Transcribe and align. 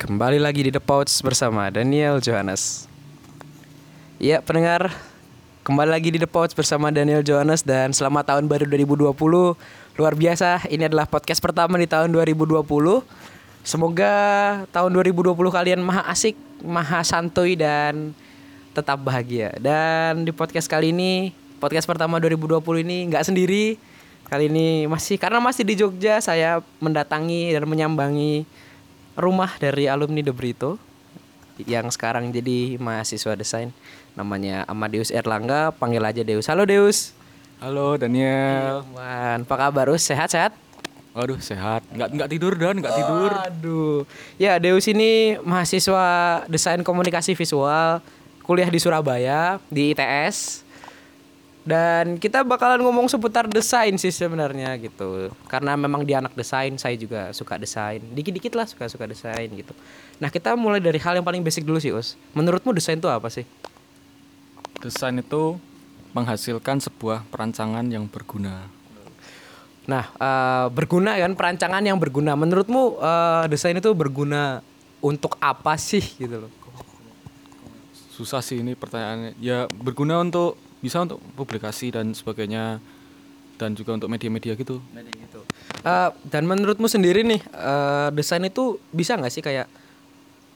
Kembali 0.00 0.40
lagi 0.40 0.64
di 0.64 0.72
The 0.72 0.80
Pouch 0.80 1.12
bersama 1.20 1.68
Daniel 1.68 2.24
Johannes. 2.24 2.88
Ya, 4.16 4.40
pendengar, 4.40 4.88
kembali 5.60 5.92
lagi 5.92 6.08
di 6.08 6.16
The 6.16 6.24
Pouch 6.24 6.56
bersama 6.56 6.88
Daniel 6.88 7.20
Johannes 7.20 7.60
dan 7.60 7.92
selamat 7.92 8.32
tahun 8.32 8.48
baru 8.48 8.64
2020. 8.64 9.12
Luar 10.00 10.14
biasa, 10.16 10.64
ini 10.72 10.88
adalah 10.88 11.04
podcast 11.04 11.44
pertama 11.44 11.76
di 11.76 11.84
tahun 11.84 12.16
2020. 12.16 12.64
Semoga 13.60 14.14
tahun 14.72 14.88
2020 14.88 15.36
kalian 15.36 15.84
maha 15.84 16.08
asik, 16.08 16.32
maha 16.64 17.04
santuy 17.04 17.52
dan 17.52 18.16
tetap 18.72 19.04
bahagia. 19.04 19.52
Dan 19.60 20.24
di 20.24 20.32
podcast 20.32 20.64
kali 20.64 20.96
ini, 20.96 21.36
podcast 21.60 21.84
pertama 21.84 22.16
2020 22.16 22.56
ini 22.88 23.04
nggak 23.12 23.28
sendiri. 23.28 23.76
Kali 24.32 24.48
ini 24.48 24.88
masih 24.88 25.20
karena 25.20 25.44
masih 25.44 25.60
di 25.60 25.76
Jogja, 25.76 26.24
saya 26.24 26.64
mendatangi 26.80 27.52
dan 27.52 27.68
menyambangi 27.68 28.48
rumah 29.20 29.54
dari 29.60 29.86
alumni 29.86 30.24
De 30.24 30.32
Brito 30.32 30.80
yang 31.68 31.92
sekarang 31.92 32.32
jadi 32.32 32.80
mahasiswa 32.80 33.36
desain. 33.36 33.70
Namanya 34.16 34.64
Amadeus 34.66 35.12
Erlangga 35.12 35.70
panggil 35.76 36.00
aja 36.00 36.24
Deus. 36.24 36.48
Halo 36.48 36.64
Deus. 36.64 37.12
Halo 37.60 38.00
Daniel. 38.00 38.82
Wan, 38.96 39.44
apa 39.44 39.54
kabar 39.68 39.92
Us? 39.92 40.00
Sehat 40.00 40.32
sehat? 40.32 40.56
Waduh 41.12 41.42
sehat. 41.42 41.84
Nggak 41.92 42.08
nggak 42.16 42.30
tidur 42.32 42.52
dan. 42.56 42.80
Nggak 42.80 42.96
tidur. 42.96 43.30
aduh 43.34 43.98
ya 44.40 44.56
Deus 44.56 44.86
ini 44.88 45.36
mahasiswa 45.42 46.06
desain 46.48 46.80
komunikasi 46.80 47.36
visual 47.36 48.00
kuliah 48.46 48.70
di 48.70 48.78
Surabaya 48.80 49.60
di 49.68 49.92
ITS 49.92 50.64
dan 51.60 52.16
kita 52.16 52.40
bakalan 52.40 52.80
ngomong 52.80 53.04
seputar 53.06 53.44
desain 53.44 53.92
sih 54.00 54.08
sebenarnya 54.08 54.74
gitu 54.80 55.28
karena 55.44 55.76
memang 55.76 56.08
dia 56.08 56.18
anak 56.18 56.32
desain 56.32 56.72
saya 56.80 56.96
juga 56.96 57.30
suka 57.36 57.60
desain 57.60 58.00
dikit-dikit 58.16 58.56
lah 58.56 58.64
suka-suka 58.64 59.04
desain 59.04 59.48
gitu 59.52 59.76
nah 60.16 60.32
kita 60.32 60.56
mulai 60.56 60.80
dari 60.80 60.96
hal 60.96 61.20
yang 61.20 61.26
paling 61.26 61.44
basic 61.44 61.68
dulu 61.68 61.76
sih 61.76 61.92
Us 61.92 62.16
menurutmu 62.32 62.72
desain 62.72 62.96
itu 62.96 63.12
apa 63.12 63.28
sih 63.28 63.44
Desain 64.80 65.12
itu 65.20 65.60
menghasilkan 66.16 66.80
sebuah 66.80 67.28
perancangan 67.28 67.84
yang 67.92 68.08
berguna. 68.08 68.64
Nah, 69.84 70.04
eh, 70.16 70.66
berguna 70.72 71.20
kan 71.20 71.36
perancangan 71.36 71.84
yang 71.84 72.00
berguna. 72.00 72.32
Menurutmu 72.32 72.96
eh, 72.96 73.44
desain 73.52 73.76
itu 73.76 73.92
berguna 73.92 74.64
untuk 75.04 75.36
apa 75.36 75.76
sih 75.76 76.00
gitu 76.16 76.48
loh? 76.48 76.52
Susah 78.16 78.40
sih 78.40 78.64
ini 78.64 78.72
pertanyaannya. 78.72 79.36
Ya 79.36 79.68
berguna 79.68 80.24
untuk 80.24 80.56
bisa 80.80 81.04
untuk 81.04 81.20
publikasi 81.36 81.92
dan 81.92 82.16
sebagainya 82.16 82.80
dan 83.60 83.76
juga 83.76 83.92
untuk 83.92 84.08
media-media 84.08 84.56
gitu. 84.56 84.80
gitu. 84.80 85.40
Eh, 85.84 86.10
dan 86.32 86.48
menurutmu 86.48 86.88
sendiri 86.88 87.20
nih 87.20 87.40
eh, 87.44 88.08
desain 88.16 88.40
itu 88.40 88.80
bisa 88.88 89.20
nggak 89.20 89.32
sih 89.32 89.44
kayak 89.44 89.68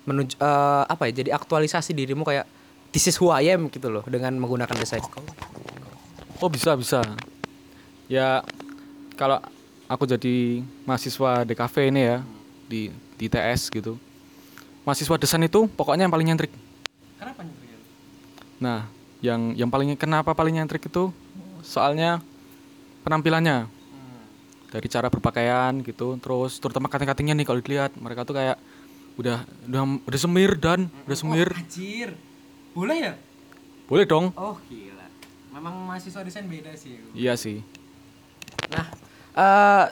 menuju 0.08 0.40
eh, 0.40 0.84
apa 0.88 1.12
ya? 1.12 1.20
Jadi 1.20 1.30
aktualisasi 1.30 1.92
dirimu 1.92 2.24
kayak 2.24 2.48
this 2.96 3.04
is 3.04 3.20
who 3.20 3.28
I 3.28 3.52
am 3.52 3.68
gitu 3.68 3.92
loh 3.92 4.04
dengan 4.08 4.32
menggunakan 4.40 4.72
desain. 4.80 5.04
Oh 6.40 6.48
bisa 6.48 6.72
bisa. 6.80 7.04
Ya 8.08 8.40
kalau 9.20 9.44
aku 9.84 10.08
jadi 10.08 10.64
mahasiswa 10.88 11.44
DKV 11.44 11.74
ini 11.92 12.02
ya 12.08 12.18
di 12.64 12.88
di 13.20 13.26
TS 13.28 13.68
gitu. 13.68 14.00
Mahasiswa 14.88 15.16
desain 15.20 15.44
itu 15.44 15.68
pokoknya 15.68 16.08
yang 16.08 16.12
paling 16.12 16.28
nyentrik. 16.32 16.52
Kenapa 17.20 17.44
Nah, 18.64 18.88
yang 19.24 19.56
yang 19.56 19.72
paling 19.72 19.96
kenapa 19.96 20.36
paling 20.36 20.60
nyentrik 20.60 20.84
itu 20.84 21.08
soalnya 21.64 22.20
penampilannya. 23.00 23.72
Dari 24.74 24.90
cara 24.90 25.06
berpakaian 25.06 25.86
gitu, 25.86 26.18
terus 26.18 26.58
terutama 26.58 26.90
kating-katingnya 26.90 27.38
nih 27.38 27.46
kalau 27.46 27.62
dilihat 27.62 27.94
mereka 27.94 28.26
tuh 28.26 28.34
kayak 28.34 28.58
udah 29.14 29.46
udah 29.70 29.82
udah 30.02 30.18
semir 30.18 30.58
dan 30.58 30.90
udah 31.06 31.14
semir. 31.14 31.46
Anjir. 31.54 32.10
Boleh 32.74 32.98
ya? 32.98 33.14
Boleh 33.86 34.02
dong. 34.02 34.34
Oh, 34.34 34.58
gila. 34.66 35.06
Memang 35.54 35.78
mahasiswa 35.86 36.26
desain 36.26 36.50
beda 36.50 36.74
sih. 36.74 36.98
Iya 37.14 37.38
sih. 37.38 37.62
Nah, 38.74 38.86
eh 39.38 39.84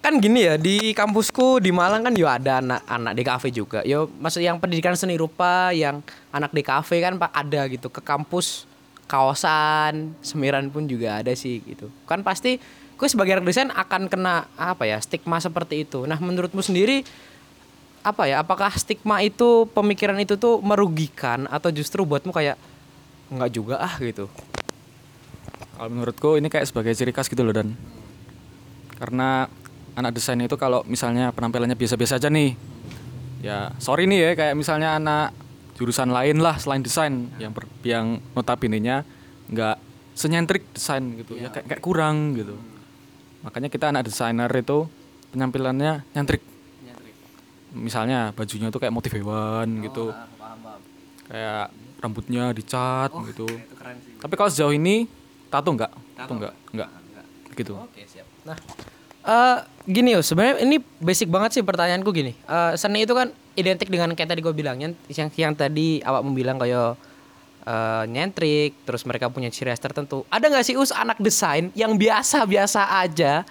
kan 0.00 0.16
gini 0.16 0.48
ya 0.48 0.56
di 0.56 0.96
kampusku 0.96 1.60
di 1.60 1.68
Malang 1.70 2.02
kan 2.02 2.16
yo 2.16 2.24
ada 2.24 2.64
anak-anak 2.64 3.12
di 3.12 3.22
kafe 3.28 3.48
juga. 3.52 3.84
Yo 3.84 4.08
maksud 4.16 4.40
yang 4.40 4.56
pendidikan 4.56 4.96
seni 4.96 5.20
rupa 5.20 5.76
yang 5.76 6.00
anak 6.32 6.56
di 6.56 6.64
kafe 6.64 7.04
kan 7.04 7.20
pak 7.20 7.36
ada 7.36 7.68
gitu 7.68 7.92
ke 7.92 8.00
kampus 8.00 8.64
kawasan 9.12 10.16
semiran 10.24 10.72
pun 10.72 10.88
juga 10.88 11.20
ada 11.20 11.36
sih 11.36 11.60
gitu. 11.60 11.92
Kan 12.08 12.24
pasti 12.24 12.56
gue 12.96 13.08
sebagai 13.12 13.44
desain 13.44 13.68
akan 13.68 14.08
kena 14.08 14.48
apa 14.56 14.88
ya 14.88 14.96
stigma 15.04 15.36
seperti 15.36 15.84
itu. 15.84 16.08
Nah 16.08 16.16
menurutmu 16.16 16.64
sendiri 16.64 17.04
apa 18.00 18.24
ya? 18.24 18.40
Apakah 18.40 18.72
stigma 18.72 19.20
itu 19.20 19.68
pemikiran 19.76 20.16
itu 20.16 20.40
tuh 20.40 20.64
merugikan 20.64 21.44
atau 21.52 21.68
justru 21.68 22.08
buatmu 22.08 22.32
kayak 22.32 22.56
nggak 23.28 23.50
juga 23.52 23.84
ah 23.84 24.00
gitu? 24.00 24.32
Kalau 25.76 25.88
menurutku 25.92 26.40
ini 26.40 26.48
kayak 26.48 26.72
sebagai 26.72 26.96
ciri 26.96 27.12
khas 27.12 27.28
gitu 27.28 27.44
loh 27.44 27.52
dan 27.52 27.76
karena 28.96 29.44
anak 29.92 30.16
desain 30.16 30.40
itu 30.40 30.56
kalau 30.56 30.80
misalnya 30.88 31.36
penampilannya 31.36 31.76
biasa-biasa 31.76 32.16
aja 32.16 32.32
nih 32.32 32.56
ya 33.42 33.74
sorry 33.82 34.06
nih 34.06 34.30
ya 34.30 34.30
kayak 34.38 34.54
misalnya 34.54 34.96
anak 34.96 35.34
jurusan 35.82 36.14
lain 36.14 36.38
lah 36.38 36.62
selain 36.62 36.78
desain. 36.86 37.26
Yang 37.42 37.52
ber, 37.58 37.64
yang 37.82 38.22
notabene-nya 38.38 39.02
nggak 39.50 39.76
senyentrik 40.14 40.70
desain 40.70 41.02
gitu. 41.18 41.34
Ya 41.34 41.50
kayak, 41.50 41.66
kayak 41.66 41.82
kurang 41.82 42.38
gitu. 42.38 42.54
Makanya 43.42 43.66
kita 43.66 43.90
anak 43.90 44.06
desainer 44.06 44.46
itu 44.54 44.86
penampilannya 45.34 46.06
nyentrik. 46.14 46.46
Misalnya 47.74 48.30
bajunya 48.30 48.70
tuh 48.70 48.78
kayak 48.78 48.94
motif 48.94 49.10
hewan 49.10 49.82
gitu. 49.82 50.14
kayak 51.32 51.72
rambutnya 52.02 52.50
dicat 52.52 53.08
gitu. 53.30 53.46
tapi 54.20 54.34
kalau 54.36 54.50
sejauh 54.50 54.74
ini 54.74 55.06
tato 55.48 55.70
enggak 55.72 55.88
tato 56.18 56.32
enggak 56.34 56.54
enggak 56.74 56.90
gitu. 57.56 57.78
Oke 57.78 58.04
siap. 58.04 58.26
Nah, 58.44 58.56
eh 59.22 59.58
gini 59.86 60.16
yo, 60.16 60.20
sebenarnya 60.20 60.66
ini 60.66 60.82
basic 60.98 61.30
banget 61.30 61.60
sih 61.60 61.62
pertanyaanku 61.62 62.10
gini. 62.10 62.32
Eh 62.34 62.72
seni 62.76 63.04
itu 63.06 63.14
kan 63.14 63.30
identik 63.58 63.88
dengan 63.88 64.12
kayak 64.16 64.30
tadi 64.32 64.40
gue 64.40 64.54
bilang 64.54 64.76
yang 64.80 64.92
yang, 65.32 65.52
tadi 65.52 66.00
awak 66.02 66.22
bilang 66.32 66.56
kayak 66.60 66.96
eh, 67.66 68.04
nyentrik, 68.08 68.76
terus 68.84 69.02
mereka 69.08 69.28
punya 69.28 69.52
ciri 69.52 69.70
khas 69.72 69.80
tertentu. 69.82 70.24
Ada 70.32 70.48
nggak 70.48 70.64
sih 70.66 70.76
us 70.76 70.90
anak 70.92 71.18
desain 71.20 71.68
yang 71.72 71.94
biasa-biasa 71.96 73.02
aja, 73.02 73.42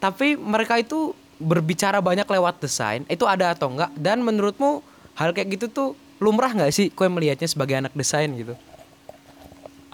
tapi 0.00 0.36
mereka 0.36 0.80
itu 0.80 1.12
berbicara 1.40 1.98
banyak 1.98 2.26
lewat 2.26 2.62
desain? 2.62 3.02
Itu 3.10 3.26
ada 3.26 3.52
atau 3.52 3.72
enggak? 3.72 3.90
Dan 3.98 4.22
menurutmu 4.22 4.80
hal 5.18 5.34
kayak 5.34 5.60
gitu 5.60 5.66
tuh 5.68 5.88
lumrah 6.22 6.50
nggak 6.54 6.72
sih? 6.72 6.88
Kue 6.94 7.10
melihatnya 7.10 7.50
sebagai 7.50 7.74
anak 7.78 7.92
desain 7.92 8.30
gitu? 8.32 8.54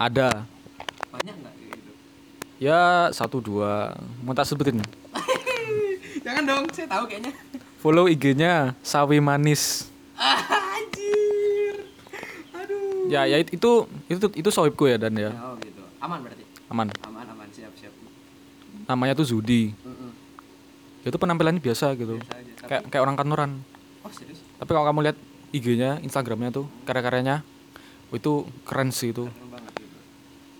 ada 0.01 0.49
Banyak 1.13 1.35
nggak 1.45 1.55
gitu? 1.61 1.91
ya 2.57 3.13
satu 3.13 3.45
dua 3.45 3.93
mau 4.25 4.33
tak 4.33 4.49
sebutin 4.49 4.81
Jangan 6.25 6.45
dong, 6.45 6.65
saya 6.77 6.85
tahu 6.85 7.09
kayaknya. 7.09 7.33
Follow 7.81 8.07
IG-nya 8.07 8.77
sawi 8.81 9.19
manis 9.19 9.89
Anjir. 10.21 11.89
Aduh. 12.55 13.09
ya 13.09 13.25
ya 13.25 13.37
it- 13.37 13.51
itu 13.51 13.71
itu 14.07 14.27
itu 14.31 14.49
sohibku 14.49 14.85
ya 14.85 14.97
dan 14.97 15.13
ya 15.15 15.33
Oh 15.35 15.57
gitu. 15.59 15.81
Aman 15.99 16.21
berarti. 16.21 16.45
aman 16.69 16.87
Aman 17.03 17.27
aman 17.27 17.49
siap 17.51 17.73
siap. 17.75 17.93
namanya 18.85 19.15
tuh 19.15 19.27
Zudi 19.27 19.73
Mm-mm. 19.77 20.11
itu 21.03 21.17
penampilannya 21.17 21.59
biasa 21.59 21.95
gitu 21.95 22.17
Biasa 22.17 22.35
aja, 22.37 22.53
tapi- 22.55 22.69
kayak 22.69 22.83
kayak 22.89 23.03
orang 23.03 23.17
kantoran 23.17 23.51
Oh 24.01 24.11
serius? 24.11 24.41
tapi 24.55 24.71
kalau 24.71 24.87
kamu 24.87 25.01
lihat 25.03 25.17
IG-nya 25.51 25.91
Instagramnya 26.01 26.51
tuh 26.53 26.69
karya-karyanya 26.85 27.43
oh, 28.07 28.15
itu 28.15 28.33
keren 28.63 28.91
sih 28.91 29.11
itu 29.11 29.27
Keren 29.27 29.49
banget 29.51 29.73
gitu. 29.75 29.97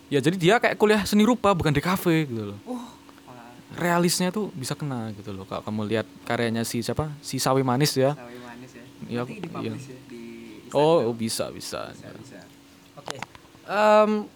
ya 0.09 0.19
jadi 0.19 0.35
dia 0.35 0.55
kayak 0.57 0.75
kuliah 0.75 1.01
seni 1.03 1.21
rupa 1.21 1.51
bukan 1.51 1.69
di 1.69 1.79
kafe 1.79 2.25
gitu 2.25 2.43
loh 2.49 2.59
Oh. 2.65 2.80
Realisnya 3.79 4.33
tuh 4.35 4.51
bisa 4.51 4.75
kena 4.75 5.15
gitu 5.15 5.31
loh 5.31 5.47
kalau 5.47 5.63
kamu 5.63 5.81
lihat 5.95 6.07
karyanya 6.27 6.67
si 6.67 6.83
siapa 6.83 7.11
si 7.23 7.39
sawi 7.39 7.63
manis 7.63 7.95
ya 7.95 8.15
Sawi 8.15 8.37
manis 8.43 8.71
ya. 8.75 8.83
Nanti 9.23 9.39
dipublish 9.39 9.87
ya 9.87 9.97
di 10.11 10.21
oh 10.75 11.11
bisa 11.15 11.47
bisa 11.51 11.91
bisa 11.95 12.07
bisa. 12.15 12.39
Oke. 12.99 13.17
Em 13.67 14.27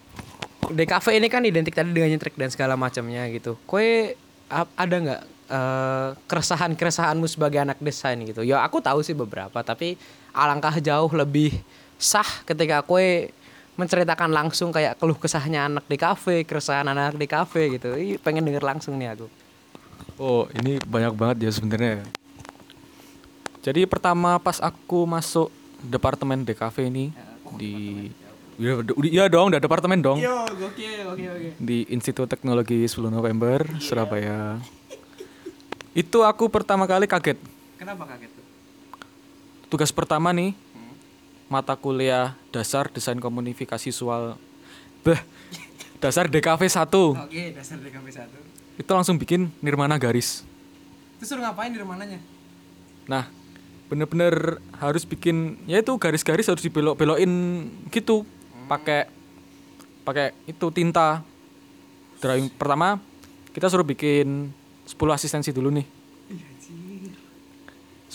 DKV 0.66 1.06
ini 1.22 1.28
kan 1.30 1.42
identik 1.46 1.74
tadi 1.78 1.94
dengan 1.94 2.10
nyentrik 2.10 2.34
dan 2.34 2.50
segala 2.50 2.74
macamnya 2.74 3.30
gitu. 3.30 3.54
Kue 3.68 4.18
ada 4.50 4.96
nggak 4.98 5.22
eh, 5.46 6.08
keresahan-keresahanmu 6.26 7.26
sebagai 7.30 7.62
anak 7.62 7.78
desain 7.78 8.18
gitu? 8.26 8.42
Ya 8.42 8.62
aku 8.66 8.82
tahu 8.82 9.02
sih 9.06 9.14
beberapa, 9.14 9.62
tapi 9.62 9.94
alangkah 10.34 10.74
jauh 10.82 11.10
lebih 11.14 11.54
sah 11.96 12.26
ketika 12.42 12.82
kue 12.82 13.30
menceritakan 13.76 14.32
langsung 14.32 14.72
kayak 14.72 14.96
keluh 14.96 15.16
kesahnya 15.16 15.68
anak 15.68 15.84
di 15.84 15.96
kafe, 16.00 16.42
keresahan 16.48 16.88
anak 16.88 17.16
di 17.16 17.28
kafe 17.28 17.76
gitu. 17.76 17.92
Ih, 17.92 18.16
pengen 18.16 18.44
denger 18.44 18.64
langsung 18.64 18.96
nih 18.96 19.12
aku. 19.12 19.28
Oh, 20.16 20.48
ini 20.56 20.80
banyak 20.80 21.12
banget 21.12 21.36
ya 21.48 21.50
sebenarnya. 21.52 22.04
Jadi 23.60 23.84
pertama 23.84 24.40
pas 24.40 24.56
aku 24.64 25.04
masuk 25.04 25.52
departemen 25.84 26.40
DKV 26.40 26.76
ini 26.88 27.12
di 27.60 28.08
ya, 28.56 28.80
iya 29.04 29.24
dong, 29.28 29.52
udah 29.52 29.60
departemen 29.60 30.00
dong 30.00 30.18
Yo, 30.18 30.32
oke, 30.48 30.64
oke, 31.12 31.24
oke. 31.36 31.48
di 31.60 31.84
Institut 31.92 32.30
Teknologi 32.30 32.86
10 32.86 33.12
November 33.12 33.66
Surabaya. 33.82 34.56
Itu 35.92 36.24
aku 36.24 36.48
pertama 36.48 36.88
kali 36.88 37.04
kaget. 37.04 37.36
Kenapa 37.76 38.08
kaget 38.08 38.30
tuh? 38.32 38.46
tugas 39.66 39.90
pertama 39.90 40.30
nih 40.30 40.54
mata 41.46 41.78
kuliah 41.78 42.34
dasar 42.50 42.90
desain 42.90 43.18
komunikasi 43.22 43.94
visual 43.94 44.34
beh 45.06 45.20
dasar 46.02 46.26
DKV 46.26 46.60
1 46.66 46.90
Oke, 47.22 47.44
dasar 47.54 47.78
DKV 47.78 48.06
1. 48.06 48.82
itu 48.82 48.90
langsung 48.92 49.16
bikin 49.16 49.48
nirmana 49.64 49.96
garis. 49.96 50.44
Terus 51.16 51.32
suruh 51.32 51.40
ngapain 51.40 51.72
di 51.72 51.80
mananya? 51.80 52.20
nah 53.06 53.30
bener-bener 53.86 54.58
harus 54.82 55.06
bikin 55.06 55.62
ya 55.70 55.78
itu 55.78 55.94
garis-garis 55.96 56.50
harus 56.50 56.60
dibelok-belokin 56.60 57.30
gitu. 57.94 58.26
Pakai 58.66 59.08
pakai 60.02 60.34
itu 60.44 60.66
tinta. 60.74 61.22
Drawing 62.20 62.50
pertama 62.52 62.98
kita 63.54 63.70
suruh 63.72 63.86
bikin 63.86 64.52
10 64.84 64.92
asistensi 65.16 65.54
dulu 65.54 65.72
nih 65.72 65.86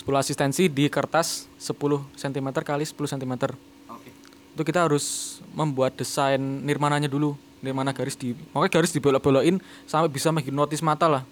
10 0.02 0.10
asistensi 0.18 0.66
di 0.66 0.90
kertas 0.90 1.46
10 1.62 1.78
cm 2.18 2.46
kali 2.66 2.82
10 2.82 2.94
cm 3.14 3.32
Oke. 3.86 4.10
itu 4.58 4.62
kita 4.66 4.82
harus 4.82 5.38
membuat 5.54 5.94
desain 5.94 6.38
nirmananya 6.38 7.06
dulu 7.06 7.38
nirmana 7.62 7.94
garis 7.94 8.18
di 8.18 8.34
makanya 8.50 8.82
garis 8.82 8.90
dibelok-belokin 8.90 9.62
sampai 9.86 10.10
bisa 10.10 10.34
menghipnotis 10.34 10.82
mata 10.82 11.06
lah 11.06 11.22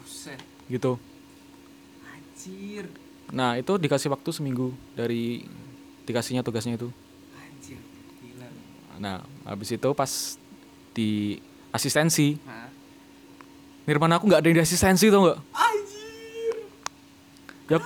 Buset. 0.00 0.40
gitu 0.72 0.96
Anjir. 2.08 2.88
nah 3.28 3.60
itu 3.60 3.76
dikasih 3.76 4.08
waktu 4.08 4.32
seminggu 4.32 4.72
dari 4.96 5.44
dikasihnya 6.08 6.40
tugasnya 6.40 6.80
itu 6.80 6.88
Anjir. 7.36 7.76
Gila. 8.24 8.48
nah 8.96 9.20
habis 9.44 9.68
itu 9.68 9.88
pas 9.92 10.40
di 10.96 11.36
asistensi 11.70 12.40
nirmana 13.84 14.16
aku 14.16 14.24
nggak 14.32 14.40
ada 14.40 14.48
di 14.48 14.60
asistensi 14.64 15.12
tau 15.12 15.28
nggak 15.28 15.38
Anjir. 15.52 15.69
Ya 17.70 17.78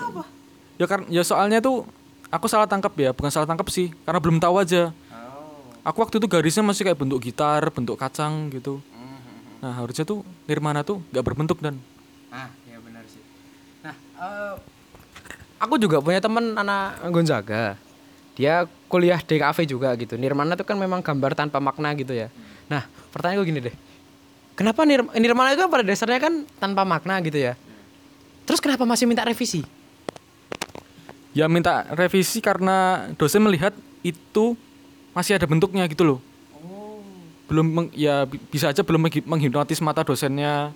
ya 0.74 0.86
kan 0.88 1.00
ya 1.06 1.22
soalnya 1.22 1.60
tuh 1.60 1.84
aku 2.28 2.48
salah 2.48 2.64
tangkap 2.64 2.90
ya 2.96 3.12
bukan 3.12 3.30
salah 3.30 3.44
tangkap 3.44 3.68
sih 3.68 3.92
karena 4.02 4.18
belum 4.18 4.40
tahu 4.40 4.58
aja 4.58 4.90
Oh. 5.12 5.62
aku 5.84 5.98
waktu 6.00 6.16
itu 6.16 6.26
garisnya 6.26 6.64
masih 6.64 6.82
kayak 6.82 6.98
bentuk 6.98 7.20
gitar 7.20 7.60
bentuk 7.68 7.94
kacang 7.94 8.48
gitu 8.48 8.80
Mhm. 8.90 9.60
nah 9.60 9.72
harusnya 9.76 10.02
tuh 10.02 10.24
nirmana 10.44 10.80
tuh 10.80 11.04
nggak 11.12 11.22
berbentuk 11.22 11.60
dan 11.60 11.76
Ah, 12.28 12.50
ya 12.66 12.82
benar 12.82 13.06
sih. 13.06 13.22
Nah, 13.78 13.94
eh, 13.94 14.54
aku 15.56 15.78
juga 15.78 16.02
punya 16.02 16.18
temen 16.18 16.50
anak 16.52 16.98
Gonzaga. 17.08 17.78
Dia 18.34 18.66
kuliah 18.90 19.22
DKV 19.22 19.58
juga 19.64 19.94
gitu. 19.94 20.18
Nirmana 20.18 20.58
itu 20.58 20.66
kan 20.66 20.74
memang 20.74 20.98
gambar 20.98 21.38
tanpa 21.38 21.62
makna 21.62 21.94
gitu 21.94 22.10
ya. 22.10 22.34
Nah, 22.66 22.82
pertanyaan 23.14 23.38
gue 23.38 23.46
gini 23.46 23.60
deh. 23.62 23.74
Kenapa 24.58 24.82
Nir 24.82 25.06
Nirmana 25.14 25.54
itu 25.54 25.62
kan 25.62 25.70
pada 25.70 25.86
dasarnya 25.86 26.18
kan 26.18 26.42
tanpa 26.58 26.82
makna 26.82 27.22
gitu 27.22 27.38
ya? 27.38 27.54
Terus 28.44 28.58
kenapa 28.58 28.84
masih 28.84 29.04
minta 29.04 29.22
revisi? 29.22 29.64
ya 31.34 31.50
minta 31.50 31.82
revisi 31.90 32.38
karena 32.38 32.76
dosen 33.14 33.42
melihat 33.42 33.74
itu 34.02 34.54
masih 35.10 35.34
ada 35.34 35.42
bentuknya 35.44 35.82
gitu 35.84 36.06
loh 36.06 36.18
Oh, 36.54 37.02
belum 37.50 37.66
meng- 37.66 37.92
ya 37.92 38.22
bi- 38.22 38.38
bisa 38.44 38.70
aja 38.70 38.80
belum 38.80 39.02
menghi- 39.02 39.26
menghipnotis 39.26 39.82
mata 39.82 40.00
dosennya 40.00 40.70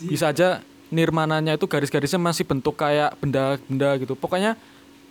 bisa 0.00 0.30
aja 0.30 0.62
nirmananya 0.86 1.58
itu 1.58 1.66
garis-garisnya 1.66 2.22
masih 2.22 2.46
bentuk 2.46 2.78
kayak 2.78 3.18
benda-benda 3.18 3.98
gitu 3.98 4.14
pokoknya 4.14 4.54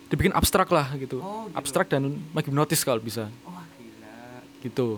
dibikin 0.08 0.32
abstrak 0.32 0.72
lah 0.72 0.88
gitu 0.96 1.20
Oh, 1.20 1.44
gitu. 1.44 1.54
abstrak 1.54 1.92
dan 1.92 2.16
menghipnotis 2.32 2.80
kalau 2.80 2.96
bisa 2.98 3.28
Wah, 3.44 3.68
gila. 3.76 4.40
gitu 4.64 4.96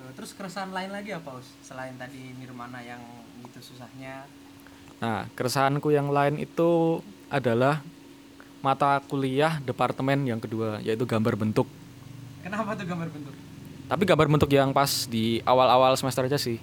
Eh, 0.00 0.12
Terus 0.14 0.34
keresahan 0.34 0.74
lain 0.74 0.90
lagi 0.90 1.14
apa, 1.14 1.30
Us? 1.32 1.46
Selain 1.60 1.94
tadi 1.94 2.34
Nirmana 2.34 2.82
yang 2.82 2.98
gitu 3.38 3.62
susahnya. 3.64 4.26
Nah 4.98 5.30
keresahanku 5.32 5.88
yang 5.88 6.08
lain 6.08 6.38
itu 6.38 6.98
adalah 7.28 7.80
mata 8.58 8.98
kuliah 9.00 9.62
departemen 9.62 10.26
yang 10.26 10.38
kedua 10.38 10.78
yaitu 10.80 11.04
gambar 11.04 11.34
bentuk 11.36 11.66
Kenapa 12.38 12.72
tuh 12.72 12.84
gambar 12.84 13.08
bentuk? 13.08 13.34
tapi 13.86 14.02
gambar 14.04 14.26
bentuk 14.28 14.50
yang 14.50 14.70
pas 14.70 15.06
di 15.06 15.38
awal-awal 15.42 15.94
semester 15.94 16.22
aja 16.22 16.36
sih 16.36 16.58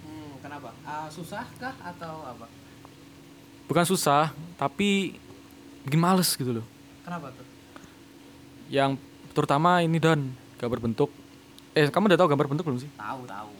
Hmm, 0.00 0.38
kenapa? 0.40 0.70
Ah, 0.82 1.06
susah 1.06 1.44
kah 1.56 1.74
atau 1.80 2.22
apa? 2.24 2.46
bukan 3.66 3.84
susah 3.84 4.30
tapi 4.54 5.18
bikin 5.82 5.98
males 5.98 6.30
gitu 6.32 6.50
loh 6.52 6.66
Kenapa 7.00 7.30
tuh? 7.30 7.46
yang 8.68 8.94
terutama 9.30 9.80
ini 9.80 9.98
dan 9.98 10.30
gambar 10.56 10.78
bentuk 10.80 11.10
eh 11.72 11.86
kamu 11.86 12.06
udah 12.06 12.18
tahu 12.18 12.28
gambar 12.28 12.46
bentuk 12.48 12.64
belum 12.64 12.78
sih 12.78 12.90
Tahu, 12.92 13.20
tahu. 13.24 13.50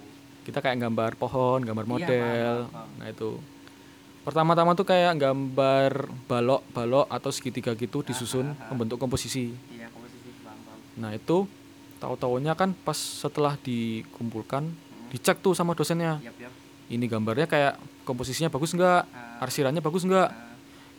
kita 0.42 0.58
kayak 0.60 0.78
gambar 0.80 1.10
pohon 1.16 1.60
gambar 1.60 1.84
Iya, 1.84 1.90
model 1.90 2.56
paham. 2.68 2.88
nah 2.96 3.06
itu 3.08 3.28
pertama-tama 4.20 4.76
tuh 4.76 4.84
kayak 4.84 5.16
gambar 5.16 6.12
balok 6.28 6.62
balok 6.76 7.06
atau 7.08 7.30
segitiga 7.32 7.72
gitu 7.72 8.04
disusun 8.04 8.52
membentuk 8.68 9.00
komposisi. 9.00 9.56
Iya, 9.72 9.88
komposisi 9.88 10.28
nah 11.00 11.16
itu 11.16 11.48
tahu-taunya 12.00 12.52
kan 12.52 12.76
pas 12.76 12.96
setelah 12.96 13.56
dikumpulkan 13.60 14.68
dicek 15.12 15.40
tuh 15.40 15.56
sama 15.56 15.72
dosennya. 15.72 16.20
Yap, 16.20 16.36
yap. 16.36 16.52
ini 16.92 17.04
gambarnya 17.08 17.48
kayak 17.48 17.80
komposisinya 18.04 18.52
bagus 18.52 18.76
nggak? 18.76 19.02
Ah. 19.12 19.44
arsirannya 19.44 19.80
bagus 19.80 20.04
nggak? 20.04 20.28
Ah. 20.28 20.56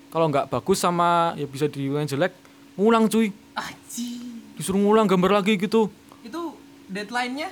kalau 0.09 0.27
nggak 0.27 0.50
bagus 0.50 0.81
sama 0.81 1.38
ya 1.38 1.45
bisa 1.45 1.69
diulang 1.69 2.09
jelek 2.09 2.33
ngulang 2.75 3.06
cuy. 3.06 3.29
Aji. 3.53 4.09
disuruh 4.57 4.77
ngulang 4.81 5.09
gambar 5.09 5.41
lagi 5.41 5.57
gitu. 5.57 5.89
Itu 6.21 6.57
deadline-nya? 6.89 7.50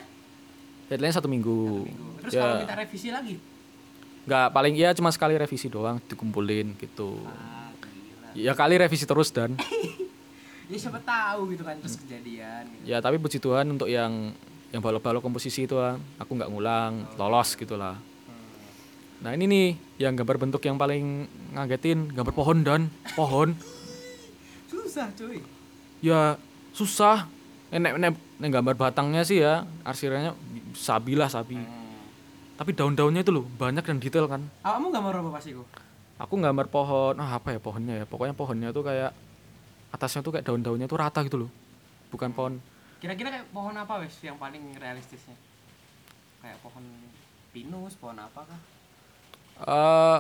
Deadline 0.90 1.14
satu 1.14 1.30
minggu, 1.30 1.86
Terus 2.26 2.34
ya. 2.34 2.42
kalau 2.42 2.56
minta 2.66 2.74
revisi 2.74 3.14
lagi? 3.14 3.38
Nggak 4.28 4.48
paling 4.52 4.74
ya 4.76 4.92
cuma 4.92 5.14
sekali 5.14 5.38
revisi 5.40 5.68
doang 5.72 6.02
dikumpulin 6.08 6.76
gitu. 6.80 7.20
Ah, 7.30 7.72
gila. 7.80 8.30
ya 8.36 8.52
kali 8.58 8.76
revisi 8.80 9.06
terus 9.08 9.30
dan. 9.32 9.56
Ya 10.70 10.78
siapa 10.78 11.02
tahu 11.02 11.50
gitu 11.50 11.66
kan 11.66 11.82
terus 11.82 11.98
kejadian 11.98 12.70
gitu. 12.70 12.94
ya 12.94 13.02
tapi 13.02 13.18
puji 13.18 13.42
Tuhan 13.42 13.66
untuk 13.74 13.90
yang 13.90 14.38
yang 14.70 14.86
balok-balok 14.86 15.26
komposisi 15.26 15.66
itu 15.66 15.74
ah, 15.82 15.98
aku 16.22 16.38
nggak 16.38 16.46
ngulang 16.46 17.10
lolos 17.18 17.58
gitulah 17.58 17.98
nah 19.18 19.34
ini 19.34 19.50
nih 19.50 19.68
yang 19.98 20.14
gambar 20.14 20.38
bentuk 20.38 20.62
yang 20.62 20.78
paling 20.78 21.26
ngagetin 21.58 22.14
gambar 22.14 22.34
pohon 22.38 22.62
dan. 22.62 22.82
Pohon. 23.18 23.58
Susah, 24.72 25.10
cuy. 25.18 25.42
ya 26.06 26.38
susah. 26.72 27.26
Enek 27.74 27.98
enek 27.98 28.14
enek 28.40 28.50
gambar 28.54 28.76
batangnya 28.78 29.26
sih 29.26 29.42
ya 29.42 29.66
arsirannya 29.82 30.38
sabi 30.78 31.18
lah 31.18 31.30
sabi 31.34 31.58
tapi 32.60 32.76
daun-daunnya 32.76 33.24
itu 33.24 33.32
loh 33.32 33.48
banyak 33.48 33.82
dan 33.82 33.98
detail 33.98 34.28
kan 34.28 34.44
Kamu 34.60 34.92
gambar 34.92 35.14
apa 35.18 35.30
pasti 35.32 35.56
kok? 35.56 35.68
aku 36.20 36.34
gambar 36.36 36.68
pohon 36.68 37.16
ah 37.16 37.32
apa 37.34 37.56
ya 37.56 37.60
pohonnya 37.60 37.96
ya 37.96 38.06
pokoknya 38.06 38.36
pohonnya 38.36 38.70
tuh 38.70 38.84
kayak 38.84 39.16
atasnya 39.90 40.20
tuh 40.20 40.36
kayak 40.36 40.44
daun-daunnya 40.44 40.86
tuh 40.86 41.00
rata 41.00 41.24
gitu 41.24 41.40
loh 41.40 41.52
bukan 42.10 42.30
pohon 42.30 42.54
Kira-kira 43.00 43.32
kayak 43.32 43.48
pohon 43.50 43.72
apa 43.74 44.04
wes 44.04 44.12
yang 44.20 44.36
paling 44.36 44.76
realistisnya? 44.76 45.32
Kayak 46.44 46.60
pohon 46.60 46.84
pinus, 47.50 47.96
pohon 47.96 48.20
apa 48.20 48.44
kah? 48.44 48.60
eh 49.60 50.20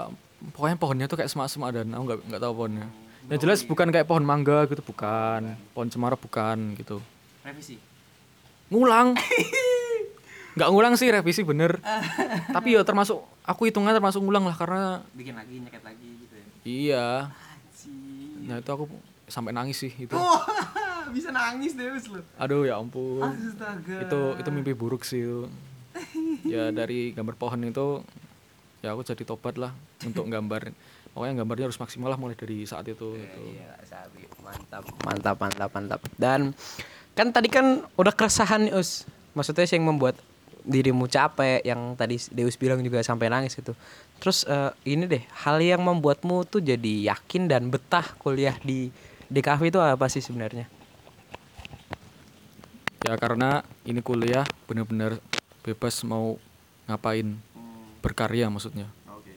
pokoknya 0.49 0.75
pohonnya 0.75 1.05
tuh 1.05 1.19
kayak 1.19 1.27
semak-semak 1.27 1.75
dan 1.75 1.91
aku 1.91 2.03
nggak 2.05 2.19
nggak 2.23 2.39
tahu 2.39 2.53
pohonnya 2.55 2.87
yang 3.27 3.35
jelas 3.37 3.59
bukan 3.61 3.87
kayak 3.87 4.03
pohon 4.03 4.23
mangga 4.23 4.63
gitu 4.65 4.79
bukan 4.79 5.59
pohon 5.71 5.87
cemara 5.87 6.15
bukan 6.15 6.75
gitu 6.75 7.03
Revisi. 7.43 7.75
ngulang 8.67 9.15
nggak 10.59 10.69
ngulang 10.75 10.93
sih 10.99 11.07
revisi 11.07 11.47
bener 11.47 11.79
tapi 12.55 12.75
ya 12.75 12.83
termasuk 12.83 13.23
aku 13.47 13.71
hitungan 13.71 13.95
termasuk 13.95 14.19
ngulang 14.19 14.43
lah 14.43 14.59
karena 14.59 14.99
Bikin 15.15 15.39
lagi, 15.39 15.55
nyeket 15.63 15.83
lagi 15.87 16.09
gitu 16.19 16.35
ya. 16.35 16.45
iya 16.67 17.07
Aji. 17.31 17.95
nah 18.43 18.59
itu 18.59 18.67
aku 18.67 18.85
sampai 19.31 19.55
nangis 19.55 19.79
sih 19.79 19.95
itu 19.95 20.11
bisa 21.15 21.31
nangis 21.31 21.73
deh 21.79 21.87
lu. 21.87 22.19
aduh 22.35 22.67
ya 22.67 22.75
ampun 22.75 23.23
Astaga. 23.23 24.03
itu 24.03 24.19
itu 24.35 24.49
mimpi 24.51 24.75
buruk 24.75 25.07
sih 25.07 25.23
itu. 25.23 25.47
ya 26.53 26.75
dari 26.75 27.15
gambar 27.15 27.39
pohon 27.39 27.63
itu 27.63 28.03
ya 28.83 28.91
aku 28.91 29.07
jadi 29.07 29.23
tobat 29.23 29.55
lah 29.55 29.71
untuk 30.03 30.27
gambar 30.27 30.75
pokoknya 31.11 31.33
gambarnya 31.41 31.65
harus 31.71 31.79
maksimal 31.81 32.13
lah 32.13 32.19
mulai 32.21 32.37
dari 32.37 32.63
saat 32.63 32.85
itu 32.85 33.17
gitu. 33.17 33.41
Iya, 33.57 33.75
sabi. 33.83 34.23
Mantap, 34.45 34.83
mantap, 35.03 35.35
mantap, 35.41 35.69
mantap. 35.73 36.01
Dan 36.15 36.53
kan 37.17 37.33
tadi 37.33 37.49
kan 37.49 37.83
udah 37.97 38.13
keresahan 38.13 38.69
Us. 38.71 39.03
Maksudnya 39.33 39.65
sih 39.67 39.75
yang 39.75 39.89
membuat 39.89 40.15
dirimu 40.69 41.09
capek 41.09 41.65
yang 41.65 41.97
tadi 41.97 42.21
Deus 42.29 42.53
bilang 42.55 42.85
juga 42.85 43.01
sampai 43.01 43.33
nangis 43.33 43.57
gitu. 43.57 43.73
Terus 44.21 44.45
eh, 44.45 44.71
ini 44.85 45.09
deh, 45.09 45.23
hal 45.43 45.57
yang 45.57 45.81
membuatmu 45.81 46.45
tuh 46.45 46.61
jadi 46.61 47.09
yakin 47.09 47.49
dan 47.49 47.73
betah 47.73 48.05
kuliah 48.21 48.53
di 48.61 48.93
DKV 49.33 49.61
itu 49.73 49.79
apa 49.81 50.05
sih 50.05 50.21
sebenarnya? 50.21 50.69
ya 53.07 53.15
karena 53.15 53.63
ini 53.87 54.03
kuliah 54.03 54.43
bener-bener 54.67 55.23
bebas 55.63 56.03
mau 56.03 56.35
ngapain 56.85 57.37
berkarya 58.03 58.51
maksudnya 58.51 58.91
Oke. 59.07 59.33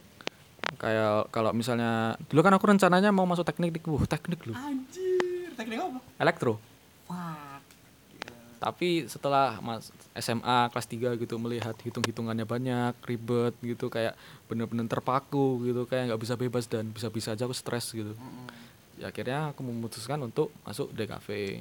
kayak 0.77 1.31
kalau 1.31 1.55
misalnya 1.55 2.19
dulu 2.27 2.41
kan 2.43 2.55
aku 2.59 2.67
rencananya 2.67 3.15
mau 3.15 3.27
masuk 3.27 3.47
teknik 3.47 3.79
dik 3.79 3.87
wah 3.87 4.03
teknik 4.07 4.43
loh 4.51 4.57
Anjir, 4.59 5.55
teknik 5.55 5.79
apa? 5.79 6.01
elektro 6.19 6.59
Fuck. 7.07 7.52
Tapi 8.63 9.11
setelah 9.11 9.59
mas 9.59 9.91
SMA 10.15 10.71
kelas 10.71 10.87
3 10.87 11.19
gitu 11.19 11.35
melihat 11.43 11.75
hitung-hitungannya 11.83 12.47
banyak 12.47 12.95
ribet 13.03 13.59
gitu 13.59 13.91
kayak 13.91 14.15
bener-bener 14.47 14.87
terpaku 14.87 15.59
gitu 15.67 15.83
kayak 15.91 16.15
nggak 16.15 16.23
bisa 16.23 16.39
bebas 16.39 16.71
dan 16.71 16.95
bisa-bisa 16.95 17.35
aja 17.35 17.51
aku 17.51 17.59
stres 17.59 17.91
gitu. 17.91 18.15
Ya 19.03 19.11
akhirnya 19.11 19.51
aku 19.51 19.67
memutuskan 19.67 20.23
untuk 20.23 20.55
masuk 20.63 20.95
DKV 20.95 21.59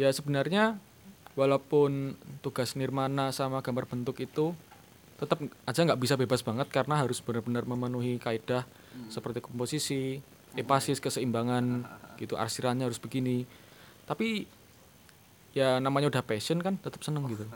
ya 0.00 0.08
sebenarnya 0.08 0.80
walaupun 1.36 2.16
tugas 2.40 2.72
nirmana 2.72 3.28
sama 3.28 3.60
gambar 3.60 3.84
bentuk 3.84 4.16
itu 4.24 4.56
tetap 5.20 5.36
aja 5.68 5.80
nggak 5.84 6.00
bisa 6.00 6.16
bebas 6.16 6.40
banget 6.40 6.72
karena 6.72 7.04
harus 7.04 7.20
benar-benar 7.20 7.68
memenuhi 7.68 8.16
kaidah 8.16 8.64
seperti 9.12 9.44
komposisi 9.44 10.18
epasis 10.56 10.96
keseimbangan 10.96 11.84
gitu 12.16 12.40
arsirannya 12.40 12.88
harus 12.88 13.02
begini. 13.02 13.44
Tapi 14.08 14.63
ya 15.54 15.78
namanya 15.78 16.10
udah 16.10 16.22
passion 16.26 16.58
kan 16.58 16.74
tetap 16.76 17.00
seneng 17.06 17.24
gitu 17.30 17.46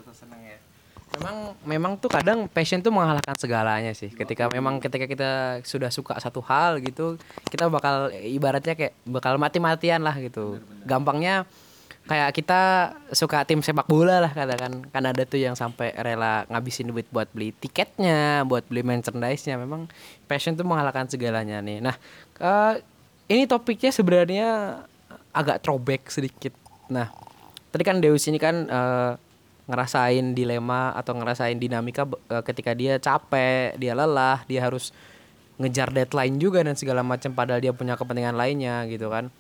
Memang 1.09 1.37
memang 1.65 1.93
tuh 1.97 2.13
kadang 2.13 2.47
passion 2.53 2.85
tuh 2.85 2.93
mengalahkan 2.93 3.33
segalanya 3.35 3.97
sih. 3.97 4.13
Ketika 4.13 4.53
memang 4.53 4.77
ketika 4.77 5.09
kita 5.09 5.31
sudah 5.65 5.89
suka 5.89 6.21
satu 6.21 6.45
hal 6.45 6.85
gitu, 6.85 7.17
kita 7.49 7.67
bakal 7.73 8.13
ibaratnya 8.13 8.77
kayak 8.77 8.95
bakal 9.09 9.41
mati-matian 9.41 10.05
lah 10.05 10.13
gitu. 10.21 10.61
Gampangnya 10.85 11.49
kayak 12.05 12.31
kita 12.37 12.61
suka 13.17 13.43
tim 13.49 13.65
sepak 13.65 13.89
bola 13.89 14.21
lah 14.21 14.31
katakan. 14.37 14.85
Kan 14.93 15.05
ada 15.09 15.25
tuh 15.25 15.41
yang 15.41 15.57
sampai 15.57 15.97
rela 15.97 16.45
ngabisin 16.53 16.93
duit 16.93 17.09
buat 17.09 17.27
beli 17.33 17.57
tiketnya, 17.57 18.45
buat 18.45 18.69
beli 18.69 18.85
merchandise-nya. 18.85 19.57
Memang 19.57 19.89
passion 20.29 20.61
tuh 20.61 20.69
mengalahkan 20.69 21.09
segalanya 21.09 21.65
nih. 21.65 21.81
Nah, 21.81 21.97
eh, 22.37 22.85
ini 23.33 23.49
topiknya 23.49 23.97
sebenarnya 23.97 24.49
agak 25.33 25.65
throwback 25.65 26.13
sedikit. 26.13 26.53
Nah, 26.93 27.09
tadi 27.79 27.87
kan 27.87 28.03
Deus 28.03 28.27
ini 28.27 28.43
kan 28.43 28.67
eh, 28.67 29.13
ngerasain 29.71 30.35
dilema 30.35 30.91
atau 30.99 31.15
ngerasain 31.15 31.55
dinamika 31.55 32.11
eh, 32.11 32.43
ketika 32.43 32.75
dia 32.75 32.99
capek, 32.99 33.79
dia 33.79 33.95
lelah, 33.95 34.43
dia 34.51 34.67
harus 34.67 34.91
ngejar 35.63 35.95
deadline 35.95 36.43
juga 36.43 36.67
dan 36.67 36.75
segala 36.75 37.07
macam 37.07 37.31
padahal 37.31 37.63
dia 37.63 37.71
punya 37.71 37.95
kepentingan 37.95 38.35
lainnya 38.35 38.83
gitu 38.91 39.07
kan. 39.07 39.31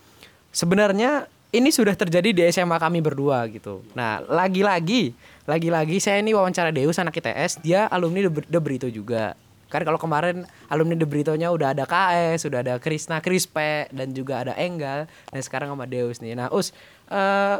Sebenarnya 0.54 1.26
ini 1.50 1.74
sudah 1.74 1.98
terjadi 1.98 2.30
di 2.30 2.42
SMA 2.54 2.78
kami 2.78 3.02
berdua 3.02 3.42
gitu. 3.50 3.82
Nah, 3.98 4.22
lagi-lagi, 4.22 5.18
lagi-lagi 5.50 5.98
saya 5.98 6.22
ini 6.22 6.30
wawancara 6.30 6.70
Deus 6.70 6.94
anak 7.02 7.18
ITS, 7.18 7.58
dia 7.58 7.90
alumni 7.90 8.30
The, 8.30 8.32
The 8.46 8.60
Brito 8.62 8.86
juga. 8.86 9.34
Kan 9.68 9.84
kalau 9.84 10.00
kemarin 10.00 10.48
alumni 10.72 10.96
The 10.96 11.08
Britonya 11.08 11.50
udah 11.52 11.76
ada 11.76 11.84
KS, 11.84 12.48
sudah 12.48 12.64
ada 12.64 12.80
Krisna 12.80 13.20
Krispe 13.20 13.90
dan 13.92 14.16
juga 14.16 14.46
ada 14.46 14.52
Enggal 14.56 15.10
dan 15.28 15.40
sekarang 15.44 15.74
sama 15.74 15.84
Deus 15.84 16.20
nih. 16.24 16.36
Nah, 16.36 16.48
Us 16.48 16.72
eh, 17.08 17.56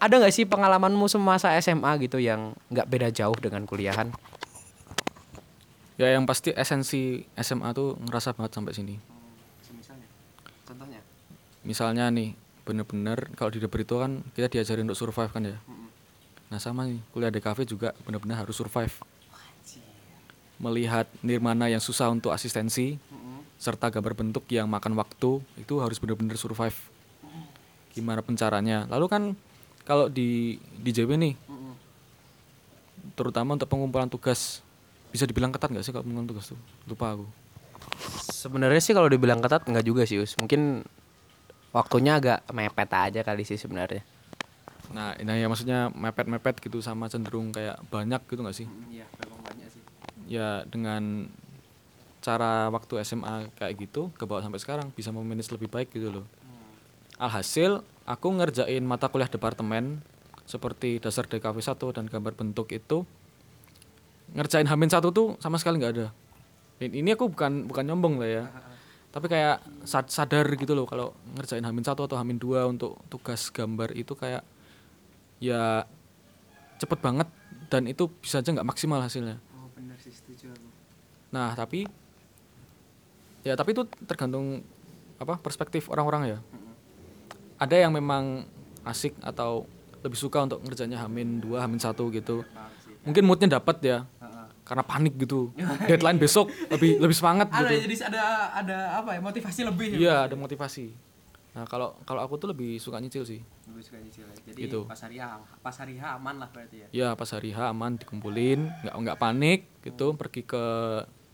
ada 0.00 0.14
nggak 0.16 0.32
sih 0.32 0.48
pengalamanmu 0.48 1.06
semasa 1.06 1.52
SMA 1.60 1.92
gitu 2.08 2.16
yang 2.16 2.56
nggak 2.72 2.88
beda 2.88 3.08
jauh 3.12 3.36
dengan 3.36 3.68
kuliahan? 3.68 4.08
ya 6.00 6.16
yang 6.16 6.24
pasti 6.24 6.48
esensi 6.56 7.28
SMA 7.36 7.76
tuh 7.76 8.00
ngerasa 8.08 8.32
banget 8.32 8.56
sampai 8.56 8.72
sini. 8.72 8.96
Misalnya, 9.68 10.08
contohnya. 10.64 11.00
misalnya 11.60 12.04
nih 12.08 12.32
bener-bener 12.64 13.28
kalau 13.36 13.52
di 13.52 13.60
Deber 13.60 13.84
itu 13.84 14.00
kan 14.00 14.24
kita 14.32 14.48
diajarin 14.48 14.88
untuk 14.88 14.96
survive 14.96 15.28
kan 15.28 15.44
ya? 15.44 15.60
Nah 16.48 16.56
sama 16.56 16.88
nih 16.88 17.04
kuliah 17.12 17.28
di 17.28 17.44
cafe 17.44 17.68
juga 17.68 17.92
bener-bener 18.08 18.40
harus 18.40 18.56
survive. 18.56 18.96
Melihat 20.56 21.04
nirmana 21.20 21.68
yang 21.68 21.84
susah 21.84 22.08
untuk 22.08 22.32
asistensi 22.32 22.96
serta 23.60 23.92
gambar 23.92 24.16
bentuk 24.16 24.48
yang 24.48 24.72
makan 24.72 24.96
waktu 24.96 25.44
itu 25.60 25.74
harus 25.84 26.00
bener-bener 26.00 26.40
survive. 26.40 26.76
Gimana 27.92 28.24
pun 28.24 28.40
caranya 28.40 28.88
lalu 28.88 29.04
kan 29.04 29.22
kalau 29.90 30.06
di 30.06 30.54
di 30.78 30.90
JW 30.92 31.18
nih 31.18 31.34
terutama 33.12 33.58
untuk 33.58 33.66
pengumpulan 33.66 34.06
tugas 34.06 34.62
bisa 35.10 35.26
dibilang 35.26 35.50
ketat 35.50 35.68
nggak 35.68 35.82
sih 35.82 35.90
kalau 35.90 36.06
pengumpulan 36.06 36.30
tugas 36.30 36.46
tuh 36.46 36.60
lupa 36.86 37.18
aku 37.18 37.26
Sebenarnya 38.30 38.78
sih 38.78 38.92
kalau 38.92 39.08
dibilang 39.08 39.40
ketat 39.40 39.64
nggak 39.64 39.82
juga 39.82 40.04
sih 40.04 40.16
Us. 40.16 40.36
Mungkin 40.36 40.84
waktunya 41.72 42.16
agak 42.16 42.44
mepet 42.52 42.88
aja 42.88 43.20
kali 43.20 43.42
sih 43.42 43.56
sebenarnya. 43.56 44.00
nah 44.90 45.12
ini 45.16 45.38
ya 45.38 45.46
maksudnya 45.46 45.88
mepet-mepet 45.88 46.60
gitu 46.60 46.80
sama 46.80 47.06
cenderung 47.06 47.52
kayak 47.52 47.78
banyak 47.88 48.20
gitu 48.26 48.40
nggak 48.40 48.56
sih 48.56 48.66
Iya, 48.90 49.06
memang 49.16 49.40
banyak 49.44 49.68
sih. 49.70 49.82
ya 50.26 50.64
dengan 50.66 51.28
cara 52.20 52.68
waktu 52.68 53.00
SMA 53.00 53.48
kayak 53.54 53.72
gitu 53.78 54.10
ke 54.12 54.24
bawah 54.24 54.42
sampai 54.42 54.58
sekarang 54.58 54.86
bisa 54.92 55.08
memanage 55.08 55.48
lebih 55.50 55.68
baik 55.68 55.88
gitu 55.90 56.10
loh 56.10 56.26
alhasil 57.20 57.84
aku 58.08 58.32
ngerjain 58.32 58.80
mata 58.80 59.12
kuliah 59.12 59.28
departemen 59.28 60.00
seperti 60.48 60.98
dasar 60.98 61.28
DKV 61.28 61.60
1 61.60 61.76
dan 61.94 62.04
gambar 62.08 62.32
bentuk 62.34 62.72
itu 62.72 63.04
ngerjain 64.32 64.66
Hamin 64.66 64.88
satu 64.88 65.12
tuh 65.12 65.36
sama 65.38 65.60
sekali 65.60 65.78
nggak 65.78 65.94
ada 65.94 66.08
Dan 66.80 66.96
ini 66.96 67.12
aku 67.12 67.28
bukan 67.28 67.68
bukan 67.68 67.84
nyombong 67.84 68.16
lah 68.18 68.30
ya 68.30 68.44
tapi 69.10 69.26
kayak 69.26 69.58
sad- 69.84 70.08
sadar 70.08 70.46
gitu 70.54 70.72
loh 70.72 70.86
kalau 70.88 71.12
ngerjain 71.36 71.62
Hamin 71.62 71.84
satu 71.84 72.08
atau 72.08 72.16
Hamin 72.16 72.40
dua 72.40 72.64
untuk 72.64 72.96
tugas 73.12 73.52
gambar 73.52 73.92
itu 73.92 74.16
kayak 74.16 74.40
ya 75.42 75.84
cepet 76.80 76.98
banget 77.04 77.28
dan 77.68 77.84
itu 77.84 78.08
bisa 78.22 78.40
aja 78.40 78.48
nggak 78.48 78.66
maksimal 78.66 79.02
hasilnya 79.02 79.36
Oh, 79.54 79.68
benar 79.76 79.98
sih 80.00 80.14
setuju 80.14 80.50
aku. 80.56 80.66
Nah, 81.30 81.52
tapi 81.52 81.84
ya 83.44 83.54
tapi 83.54 83.76
itu 83.76 83.84
tergantung 84.08 84.64
apa 85.20 85.36
perspektif 85.36 85.92
orang-orang 85.92 86.22
ya. 86.26 86.38
Ada 87.60 87.76
yang 87.78 87.92
memang 87.92 88.48
asik 88.82 89.12
atau 89.20 89.68
lebih 90.00 90.16
suka 90.16 90.40
untuk 90.40 90.64
ngerjainnya 90.64 90.96
Hamin 90.96 91.38
2, 91.38 91.60
Hamin 91.60 91.76
1 91.76 91.92
gitu. 92.10 92.40
Mungkin 93.02 93.22
moodnya 93.22 93.52
dapat 93.52 93.76
ya. 93.80 93.98
Karena 94.64 94.80
panik 94.80 95.18
gitu. 95.18 95.52
Deadline 95.88 96.16
besok 96.16 96.48
lebih 96.68 96.96
lebih 96.96 97.12
semangat 97.12 97.50
Ada 97.50 97.68
gitu. 97.68 97.84
jadi 97.84 97.96
ada 98.06 98.22
ada 98.54 98.76
apa 98.96 99.10
ya 99.12 99.20
motivasi 99.20 99.60
lebih. 99.62 99.88
Iya, 99.94 100.24
ada 100.24 100.34
motivasi. 100.34 100.94
Nah, 101.50 101.66
kalau 101.66 101.98
kalau 102.06 102.22
aku 102.22 102.38
tuh 102.38 102.48
lebih 102.48 102.78
suka 102.78 102.96
nyicil 102.96 103.26
sih. 103.26 103.42
Lebih 103.66 103.82
suka 103.82 103.98
nyicil 103.98 104.24
ya. 104.24 104.34
Jadi 104.46 104.60
Gitu. 104.62 104.80
pas 104.86 104.94
hari 104.96 105.18
H, 105.18 105.24
pas 105.58 105.74
hari 105.74 105.94
H 105.98 106.04
aman 106.14 106.38
lah 106.38 106.48
berarti 106.48 106.76
ya. 106.80 106.88
Ya, 106.94 107.08
pas 107.12 107.26
hari 107.26 107.50
H 107.50 107.58
aman 107.66 107.98
dikumpulin, 107.98 108.70
nggak 108.80 108.94
nggak 108.96 109.18
panik 109.18 109.66
gitu, 109.82 110.14
pergi 110.14 110.46
ke 110.46 110.64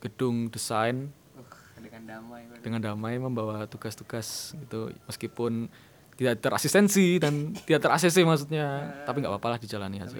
gedung 0.00 0.48
desain 0.48 1.12
Uh, 1.36 1.44
dengan 1.76 2.02
damai 2.08 2.48
berarti. 2.48 2.62
dengan 2.64 2.80
damai 2.82 3.14
membawa 3.18 3.56
tugas-tugas 3.66 4.56
gitu 4.56 4.88
meskipun 5.04 5.68
tidak 6.16 6.40
terasistensi 6.40 7.20
dan 7.20 7.52
tidak 7.68 7.80
ter 7.84 7.90
ACC 7.92 8.24
maksudnya 8.24 8.66
tapi 9.04 9.20
nggak 9.20 9.32
apa-apa 9.36 9.48
lah 9.56 9.58
dijalani 9.60 10.00
aja 10.00 10.16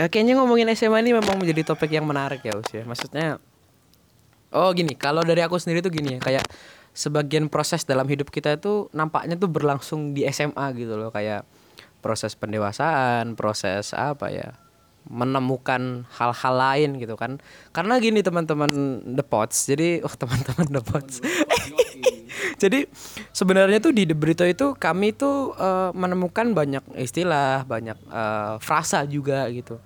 Eh, 0.00 0.08
kayaknya 0.08 0.40
ngomongin 0.40 0.64
SMA 0.72 1.04
ini 1.04 1.12
memang 1.12 1.36
menjadi 1.36 1.60
topik 1.60 1.92
yang 1.92 2.08
menarik 2.08 2.40
ya 2.40 2.56
Us 2.56 2.72
ya. 2.72 2.88
Maksudnya 2.88 3.36
Oh 4.50 4.74
gini, 4.74 4.98
kalau 4.98 5.22
dari 5.22 5.46
aku 5.46 5.62
sendiri 5.62 5.78
tuh 5.78 5.94
gini 5.94 6.18
ya, 6.18 6.18
kayak 6.18 6.44
sebagian 6.90 7.46
proses 7.46 7.86
dalam 7.86 8.02
hidup 8.10 8.34
kita 8.34 8.58
itu 8.58 8.90
nampaknya 8.90 9.38
tuh 9.38 9.46
berlangsung 9.46 10.10
di 10.10 10.26
SMA 10.26 10.74
gitu 10.74 10.98
loh, 10.98 11.14
kayak 11.14 11.46
proses 12.02 12.34
pendewasaan, 12.34 13.38
proses 13.38 13.94
apa 13.94 14.26
ya, 14.34 14.58
menemukan 15.06 16.02
hal-hal 16.18 16.54
lain 16.58 16.98
gitu 16.98 17.14
kan. 17.14 17.38
Karena 17.70 18.02
gini 18.02 18.26
teman-teman 18.26 19.06
The 19.06 19.22
Pots, 19.22 19.70
jadi 19.70 20.02
oh 20.02 20.14
teman-teman 20.18 20.66
The 20.66 20.82
Pots. 20.82 21.22
Jadi 22.60 22.84
sebenarnya 23.32 23.80
tuh 23.80 23.96
di 23.96 24.04
The 24.04 24.12
Brito 24.12 24.44
itu 24.44 24.76
kami 24.76 25.16
tuh 25.16 25.56
eh, 25.56 25.90
menemukan 25.96 26.52
banyak 26.52 26.84
istilah, 27.00 27.64
banyak 27.64 27.96
eh, 27.96 28.54
frasa 28.60 29.08
juga 29.08 29.48
gitu. 29.48 29.80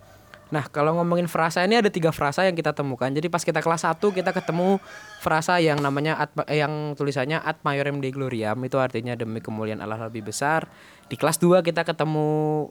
Nah 0.51 0.67
kalau 0.71 0.95
ngomongin 0.99 1.31
frasa 1.31 1.67
ini 1.67 1.79
ada 1.79 1.91
tiga 1.91 2.11
frasa 2.11 2.47
yang 2.47 2.59
kita 2.59 2.71
temukan. 2.71 3.11
Jadi 3.11 3.27
pas 3.27 3.43
kita 3.43 3.59
kelas 3.59 3.87
1 3.87 3.99
kita 3.99 4.31
ketemu 4.31 4.79
frasa 5.19 5.59
yang 5.59 5.83
namanya 5.83 6.15
ad, 6.19 6.31
yang 6.51 6.95
tulisannya 6.99 7.43
ad 7.43 7.59
maiorem 7.67 7.99
dei 7.99 8.15
gloriam 8.15 8.59
itu 8.63 8.79
artinya 8.79 9.19
demi 9.19 9.43
kemuliaan 9.43 9.83
Allah 9.83 10.11
lebih 10.11 10.31
besar. 10.31 10.71
Di 11.11 11.19
kelas 11.19 11.43
2 11.43 11.63
kita 11.67 11.83
ketemu 11.83 12.71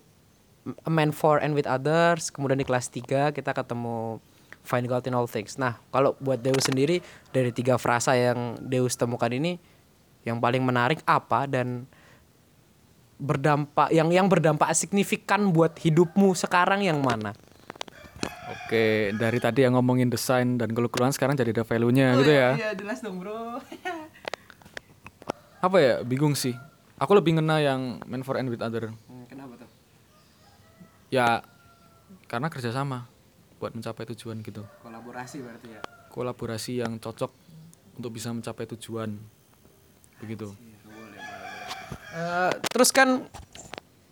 a 0.87 0.91
man 0.91 1.11
for 1.11 1.43
and 1.43 1.57
with 1.57 1.67
others. 1.67 2.31
Kemudian 2.31 2.59
di 2.59 2.67
kelas 2.67 2.87
3 2.87 3.35
kita 3.35 3.51
ketemu 3.51 4.23
find 4.63 4.87
God 4.87 5.03
in 5.03 5.13
all 5.13 5.27
things. 5.27 5.59
Nah, 5.59 5.75
kalau 5.91 6.15
buat 6.23 6.39
Deus 6.39 6.63
sendiri 6.63 7.03
dari 7.35 7.51
tiga 7.51 7.75
frasa 7.75 8.15
yang 8.15 8.55
Deus 8.63 8.95
temukan 8.95 9.27
ini 9.27 9.59
yang 10.23 10.39
paling 10.39 10.59
menarik 10.59 10.99
apa 11.03 11.45
dan 11.45 11.87
berdampak 13.15 13.87
yang 13.89 14.09
yang 14.09 14.27
berdampak 14.27 14.71
signifikan 14.73 15.49
buat 15.49 15.77
hidupmu 15.77 16.33
sekarang 16.33 16.81
yang 16.81 16.99
mana? 16.99 17.31
oke 18.43 18.83
dari 19.13 19.39
tadi 19.39 19.63
yang 19.63 19.73
ngomongin 19.73 20.07
desain 20.07 20.55
dan 20.55 20.71
kelukuran 20.71 21.09
sekarang 21.09 21.33
jadi 21.33 21.51
ada 21.53 21.63
value-nya 21.63 22.19
gitu 22.19 22.31
ya 22.31 22.49
Iya, 22.53 22.69
jelas 22.75 22.99
dong, 22.99 23.17
Bro. 23.17 23.59
apa 25.63 25.77
ya 25.79 25.93
bingung 26.01 26.35
sih 26.35 26.51
aku 26.97 27.15
lebih 27.15 27.39
ngena 27.39 27.63
yang 27.63 27.81
man 28.03 28.19
for 28.21 28.35
and 28.35 28.47
with 28.47 28.59
other 28.59 28.91
Kenapa 29.25 29.55
tuh? 29.55 29.69
ya 31.07 31.39
karena 32.27 32.51
kerjasama 32.51 33.07
buat 33.57 33.71
mencapai 33.71 34.03
tujuan 34.11 34.43
gitu 34.43 34.67
Kolaborasi 34.83 35.39
berarti 35.39 35.67
ya. 35.71 35.81
kolaborasi 36.09 36.83
yang 36.83 36.99
cocok 36.99 37.31
untuk 37.95 38.11
bisa 38.11 38.27
mencapai 38.29 38.67
tujuan 38.75 39.15
begitu 40.19 40.53
Eh, 42.13 42.51
terus 42.69 42.93
kan 42.93 43.25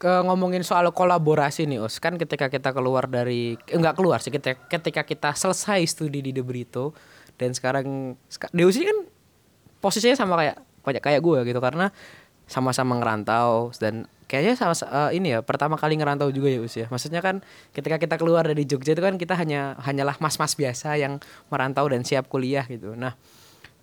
ke 0.01 0.09
ngomongin 0.25 0.65
soal 0.65 0.89
kolaborasi 0.89 1.69
nih 1.69 1.77
Us 1.77 2.01
kan 2.01 2.17
ketika 2.17 2.49
kita 2.49 2.73
keluar 2.73 3.05
dari 3.05 3.53
eh, 3.69 3.77
enggak 3.77 3.93
keluar 3.93 4.17
sih 4.17 4.33
ketika, 4.33 4.57
ketika 4.65 5.05
kita 5.05 5.29
selesai 5.37 5.85
studi 5.85 6.25
di 6.25 6.33
The 6.33 6.41
Brito 6.41 6.97
dan 7.37 7.53
sekarang 7.53 8.17
seka- 8.25 8.49
Deus 8.49 8.73
ini 8.81 8.89
kan 8.89 8.99
posisinya 9.77 10.17
sama 10.17 10.33
kayak 10.41 10.57
kayak 10.81 11.01
kayak 11.05 11.21
gue 11.21 11.39
gitu 11.45 11.61
karena 11.61 11.93
sama-sama 12.49 12.97
ngerantau 12.97 13.69
dan 13.77 14.09
kayaknya 14.25 14.57
sama 14.57 14.73
eh, 14.73 15.21
ini 15.21 15.37
ya 15.37 15.45
pertama 15.45 15.77
kali 15.77 15.93
ngerantau 15.93 16.33
juga 16.33 16.49
ya 16.49 16.57
Us 16.65 16.73
ya. 16.73 16.89
Maksudnya 16.89 17.21
kan 17.21 17.45
ketika 17.69 18.01
kita 18.01 18.17
keluar 18.17 18.49
dari 18.49 18.65
Jogja 18.65 18.97
itu 18.97 19.03
kan 19.05 19.21
kita 19.21 19.37
hanya 19.37 19.77
hanyalah 19.77 20.17
mas-mas 20.17 20.57
biasa 20.57 20.97
yang 20.97 21.21
merantau 21.53 21.85
dan 21.85 22.01
siap 22.01 22.25
kuliah 22.25 22.65
gitu. 22.65 22.97
Nah, 22.97 23.13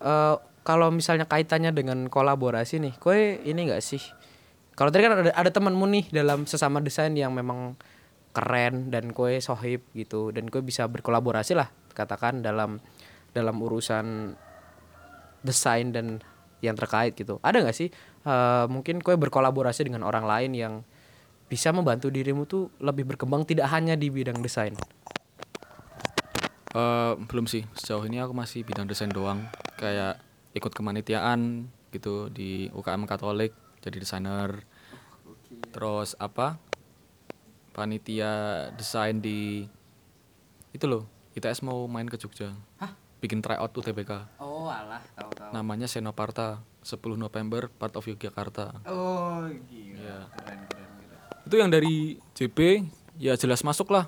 eh, 0.02 0.34
kalau 0.68 0.92
misalnya 0.92 1.24
kaitannya 1.24 1.72
dengan 1.72 2.12
kolaborasi 2.12 2.76
nih, 2.76 3.00
kue 3.00 3.40
ini 3.40 3.72
enggak 3.72 3.80
sih? 3.80 4.04
Kalau 4.76 4.92
tadi 4.92 5.08
kan 5.08 5.16
ada, 5.16 5.32
ada 5.32 5.48
temanmu 5.48 5.88
nih 5.88 6.12
dalam 6.12 6.44
sesama 6.44 6.84
desain 6.84 7.16
yang 7.16 7.32
memang 7.32 7.72
keren 8.36 8.92
dan 8.92 9.16
kue 9.16 9.40
sohib 9.40 9.80
gitu 9.96 10.28
dan 10.28 10.52
kue 10.52 10.60
bisa 10.60 10.84
berkolaborasi 10.84 11.56
lah 11.56 11.72
katakan 11.96 12.44
dalam 12.44 12.84
dalam 13.32 13.56
urusan 13.64 14.36
desain 15.40 15.88
dan 15.88 16.20
yang 16.60 16.76
terkait 16.76 17.16
gitu. 17.16 17.40
Ada 17.40 17.64
nggak 17.64 17.72
sih 17.72 17.88
eh, 18.28 18.64
mungkin 18.68 19.00
kue 19.00 19.16
berkolaborasi 19.16 19.88
dengan 19.88 20.04
orang 20.04 20.28
lain 20.28 20.52
yang 20.52 20.74
bisa 21.48 21.72
membantu 21.72 22.12
dirimu 22.12 22.44
tuh 22.44 22.68
lebih 22.84 23.08
berkembang 23.08 23.48
tidak 23.48 23.72
hanya 23.72 23.96
di 23.96 24.12
bidang 24.12 24.44
desain. 24.44 24.76
Eh, 26.76 27.12
belum 27.24 27.48
sih 27.48 27.64
sejauh 27.72 28.04
ini 28.04 28.20
aku 28.20 28.36
masih 28.36 28.68
bidang 28.68 28.84
desain 28.84 29.08
doang 29.08 29.48
kayak 29.80 30.27
ikut 30.58 30.70
kemanitiaan 30.70 31.64
gitu 31.88 32.28
di 32.28 32.66
UKM 32.68 33.04
Katolik 33.04 33.54
jadi 33.78 33.96
desainer 33.96 34.60
terus 35.70 36.18
apa 36.18 36.58
panitia 37.72 38.32
desain 38.74 39.16
di 39.16 39.64
itu 40.70 40.84
loh 40.84 41.06
ITS 41.32 41.62
mau 41.62 41.86
main 41.86 42.04
ke 42.04 42.16
Jogja 42.16 42.50
Hah? 42.76 42.92
bikin 43.18 43.38
tryout 43.38 43.70
UTBK 43.72 44.38
Oh 44.38 44.66
alah 44.66 45.02
tahu 45.14 45.30
tahu. 45.32 45.50
namanya 45.50 45.86
Senoparta 45.86 46.58
10 46.82 46.98
November 47.14 47.70
part 47.70 47.94
of 47.94 48.04
Yogyakarta 48.04 48.82
Oh 48.84 49.46
gila. 49.64 49.94
Iya. 49.96 50.18
Keren 50.28 50.60
keren 50.66 50.90
keren. 50.98 51.44
itu 51.44 51.54
yang 51.56 51.70
dari 51.70 51.96
JP 52.34 52.58
ya 53.16 53.34
jelas 53.34 53.62
masuk 53.62 53.88
lah 53.88 54.06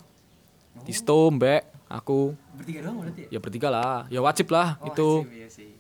Tisto, 0.80 1.26
Mbak, 1.28 1.90
aku 1.90 2.38
Bertiga 2.54 2.86
doang 2.86 3.02
berarti 3.02 3.26
ya? 3.26 3.28
ya 3.28 3.38
bertiga 3.38 3.68
lah 3.68 4.06
ya 4.06 4.20
wajib 4.20 4.46
lah 4.48 4.78
Oh, 4.80 4.86
itu 4.88 5.08
sih, 5.20 5.34
iya 5.36 5.48
sih. 5.48 5.70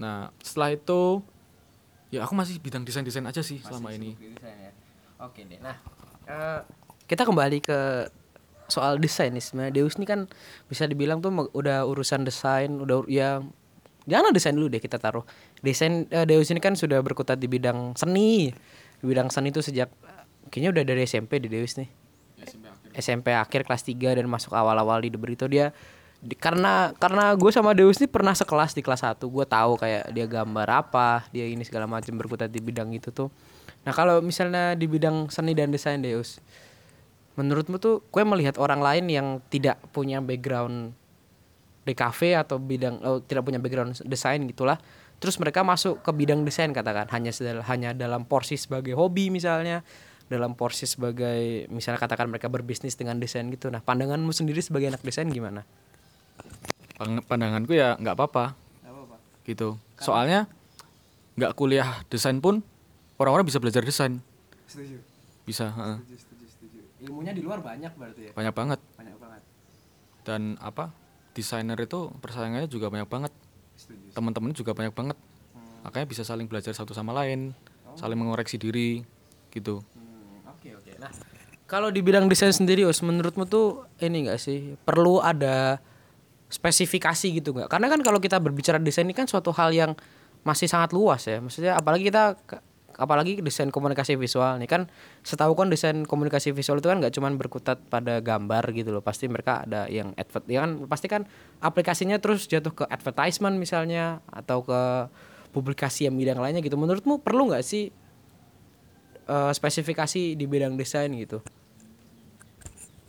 Nah, 0.00 0.32
setelah 0.40 0.72
itu 0.72 1.20
ya 2.08 2.24
aku 2.24 2.32
masih 2.32 2.56
bidang 2.58 2.82
desain-desain 2.82 3.22
aja 3.28 3.44
sih 3.44 3.60
selama 3.60 3.92
ini. 3.92 4.16
Ya. 4.40 4.72
Oke 5.20 5.44
deh. 5.44 5.60
Nah, 5.60 5.76
eh, 6.24 6.60
kita 7.04 7.28
kembali 7.28 7.60
ke 7.60 8.08
soal 8.72 8.96
desain 9.02 9.34
nih 9.34 9.42
sebenarnya 9.42 9.74
Deus 9.82 9.98
ini 9.98 10.06
kan 10.06 10.30
bisa 10.70 10.86
dibilang 10.88 11.20
tuh 11.20 11.34
udah 11.52 11.84
urusan 11.84 12.24
desain, 12.24 12.70
udah 12.80 13.04
ya 13.10 13.44
jangan 14.08 14.32
desain 14.32 14.56
dulu 14.56 14.72
deh 14.72 14.80
kita 14.80 14.96
taruh. 14.96 15.22
Desain 15.60 16.08
eh, 16.08 16.24
Deus 16.24 16.48
ini 16.48 16.58
kan 16.64 16.72
sudah 16.74 17.04
berkutat 17.04 17.36
di 17.36 17.46
bidang 17.46 17.92
seni. 17.94 18.48
Di 18.98 19.04
bidang 19.04 19.28
seni 19.28 19.52
itu 19.52 19.60
sejak 19.60 19.92
kayaknya 20.48 20.80
udah 20.80 20.84
dari 20.88 21.04
SMP 21.04 21.38
di 21.38 21.52
Deus 21.52 21.76
nih. 21.76 21.90
SMP 22.90 23.30
akhir 23.36 23.68
kelas 23.68 23.86
3 23.86 24.18
dan 24.18 24.26
masuk 24.26 24.50
awal-awal 24.50 24.98
di 25.04 25.12
The 25.12 25.20
Brito 25.20 25.46
dia 25.46 25.70
di- 26.20 26.36
karena 26.36 26.92
karena 27.00 27.32
gue 27.32 27.48
sama 27.48 27.72
Deus 27.72 27.96
ini 27.96 28.04
pernah 28.04 28.36
sekelas 28.36 28.76
di 28.76 28.84
kelas 28.84 29.00
1 29.00 29.24
gue 29.24 29.44
tahu 29.48 29.80
kayak 29.80 30.12
dia 30.12 30.26
gambar 30.28 30.68
apa 30.68 31.24
dia 31.32 31.48
ini 31.48 31.64
segala 31.64 31.88
macam 31.88 32.12
berkutat 32.20 32.52
di 32.52 32.60
bidang 32.60 32.92
itu 32.92 33.08
tuh. 33.08 33.32
Nah 33.88 33.96
kalau 33.96 34.20
misalnya 34.20 34.76
di 34.76 34.84
bidang 34.84 35.32
seni 35.32 35.56
dan 35.56 35.72
desain 35.72 35.96
Deus 35.96 36.36
menurutmu 37.40 37.80
tuh 37.80 38.04
gue 38.12 38.22
melihat 38.28 38.60
orang 38.60 38.84
lain 38.84 39.08
yang 39.08 39.26
tidak 39.48 39.80
punya 39.96 40.20
background 40.20 40.92
DKV 41.88 42.20
atau 42.36 42.60
bidang 42.60 43.00
oh, 43.00 43.24
tidak 43.24 43.48
punya 43.48 43.56
background 43.56 43.96
desain 44.04 44.44
gitulah 44.44 44.76
terus 45.24 45.40
mereka 45.40 45.64
masuk 45.64 46.04
ke 46.04 46.12
bidang 46.12 46.44
desain 46.44 46.68
katakan. 46.76 47.08
Hanya 47.08 47.32
hanya 47.64 47.90
dalam 47.96 48.28
porsi 48.28 48.60
sebagai 48.60 48.92
hobi 48.92 49.32
misalnya 49.32 49.80
dalam 50.28 50.52
porsi 50.52 50.84
sebagai 50.84 51.64
misalnya 51.72 51.96
katakan 51.96 52.28
mereka 52.28 52.52
berbisnis 52.52 52.92
dengan 52.92 53.16
desain 53.16 53.48
gitu. 53.48 53.72
Nah 53.72 53.80
pandanganmu 53.80 54.36
sendiri 54.36 54.60
sebagai 54.60 54.92
anak 54.92 55.00
desain 55.00 55.24
gimana 55.32 55.64
Pandanganku 57.00 57.72
ya 57.72 57.96
nggak 57.96 58.12
apa-apa 58.12 58.52
gitu. 59.48 59.80
Soalnya 59.96 60.44
nggak 61.40 61.56
kuliah 61.56 62.04
desain 62.12 62.36
pun 62.44 62.60
orang-orang 63.16 63.48
bisa 63.48 63.56
belajar 63.56 63.80
desain. 63.80 64.20
setuju 64.68 65.00
Bisa, 65.48 65.72
heeh. 65.72 65.96
setuju 66.14 66.46
setuju 66.46 66.78
ilmunya 67.00 67.32
di 67.32 67.40
luar 67.40 67.64
banyak 67.64 67.90
berarti 67.96 68.30
ya 68.30 68.32
banyak 68.36 68.54
banget. 68.54 68.80
banyak 69.00 69.16
banget 69.16 69.42
Dan 70.28 70.60
apa? 70.60 70.92
Desainer 71.32 71.80
itu 71.80 72.12
persaingannya 72.20 72.68
juga 72.68 72.92
banyak 72.92 73.08
banget. 73.08 73.32
setuju 73.80 74.12
Teman-teman 74.12 74.52
juga 74.52 74.76
banyak 74.76 74.92
banget. 74.92 75.16
Makanya 75.80 76.06
bisa 76.06 76.22
saling 76.22 76.44
belajar 76.44 76.76
satu 76.76 76.92
sama 76.92 77.16
lain, 77.16 77.56
saling 77.96 78.20
mengoreksi 78.20 78.60
diri 78.60 79.00
gitu. 79.48 79.80
Hmm, 79.96 80.52
Oke 80.52 80.76
oke. 80.76 80.92
Nah, 81.00 81.08
kalau 81.64 81.88
di 81.88 82.04
bidang 82.04 82.28
desain 82.28 82.52
sendiri, 82.52 82.84
Us, 82.84 83.00
menurutmu 83.00 83.48
tuh 83.48 83.88
ini 83.96 84.28
enggak 84.28 84.44
sih 84.44 84.76
perlu 84.84 85.24
ada 85.24 85.80
spesifikasi 86.50 87.26
gitu 87.40 87.54
nggak? 87.54 87.70
Karena 87.70 87.86
kan 87.86 88.02
kalau 88.02 88.18
kita 88.18 88.42
berbicara 88.42 88.82
desain 88.82 89.06
ini 89.06 89.14
kan 89.14 89.30
suatu 89.30 89.54
hal 89.54 89.70
yang 89.70 89.94
masih 90.42 90.66
sangat 90.66 90.90
luas 90.90 91.24
ya. 91.24 91.38
Maksudnya 91.38 91.78
apalagi 91.78 92.10
kita 92.10 92.36
apalagi 93.00 93.40
desain 93.40 93.72
komunikasi 93.72 94.20
visual 94.20 94.60
nih 94.60 94.68
kan 94.68 94.82
setahu 95.24 95.56
kan 95.56 95.72
desain 95.72 96.04
komunikasi 96.04 96.52
visual 96.52 96.84
itu 96.84 96.92
kan 96.92 97.00
nggak 97.00 97.16
cuman 97.16 97.40
berkutat 97.40 97.80
pada 97.88 98.20
gambar 98.20 98.60
gitu 98.76 98.92
loh 98.92 99.00
pasti 99.00 99.24
mereka 99.24 99.64
ada 99.64 99.88
yang 99.88 100.12
advert 100.20 100.44
ya 100.44 100.60
kan 100.60 100.84
pasti 100.84 101.08
kan 101.08 101.24
aplikasinya 101.64 102.20
terus 102.20 102.44
jatuh 102.44 102.76
ke 102.76 102.84
advertisement 102.92 103.56
misalnya 103.56 104.20
atau 104.28 104.60
ke 104.60 105.08
publikasi 105.56 106.12
yang 106.12 106.14
bidang 106.20 106.38
lainnya 106.38 106.60
gitu 106.60 106.76
menurutmu 106.76 107.24
perlu 107.24 107.48
nggak 107.48 107.64
sih 107.64 107.88
eh, 109.26 109.52
spesifikasi 109.56 110.36
di 110.36 110.44
bidang 110.44 110.76
desain 110.76 111.08
gitu. 111.16 111.40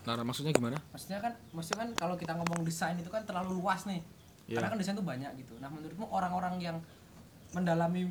Nah, 0.01 0.17
maksudnya 0.25 0.51
gimana? 0.53 0.77
Maksudnya 0.89 1.19
kan, 1.21 1.33
maksudnya 1.53 1.79
kan 1.85 1.89
kalau 1.93 2.15
kita 2.17 2.33
ngomong 2.33 2.65
desain 2.65 2.97
itu 2.97 3.09
kan 3.13 3.21
terlalu 3.21 3.61
luas 3.61 3.85
nih. 3.85 4.01
Iya. 4.49 4.57
Karena 4.57 4.67
kan 4.73 4.77
desain 4.81 4.95
itu 4.97 5.05
banyak 5.05 5.31
gitu. 5.37 5.53
Nah, 5.61 5.69
menurutmu 5.69 6.09
orang-orang 6.09 6.57
yang 6.57 6.77
mendalami 7.53 8.09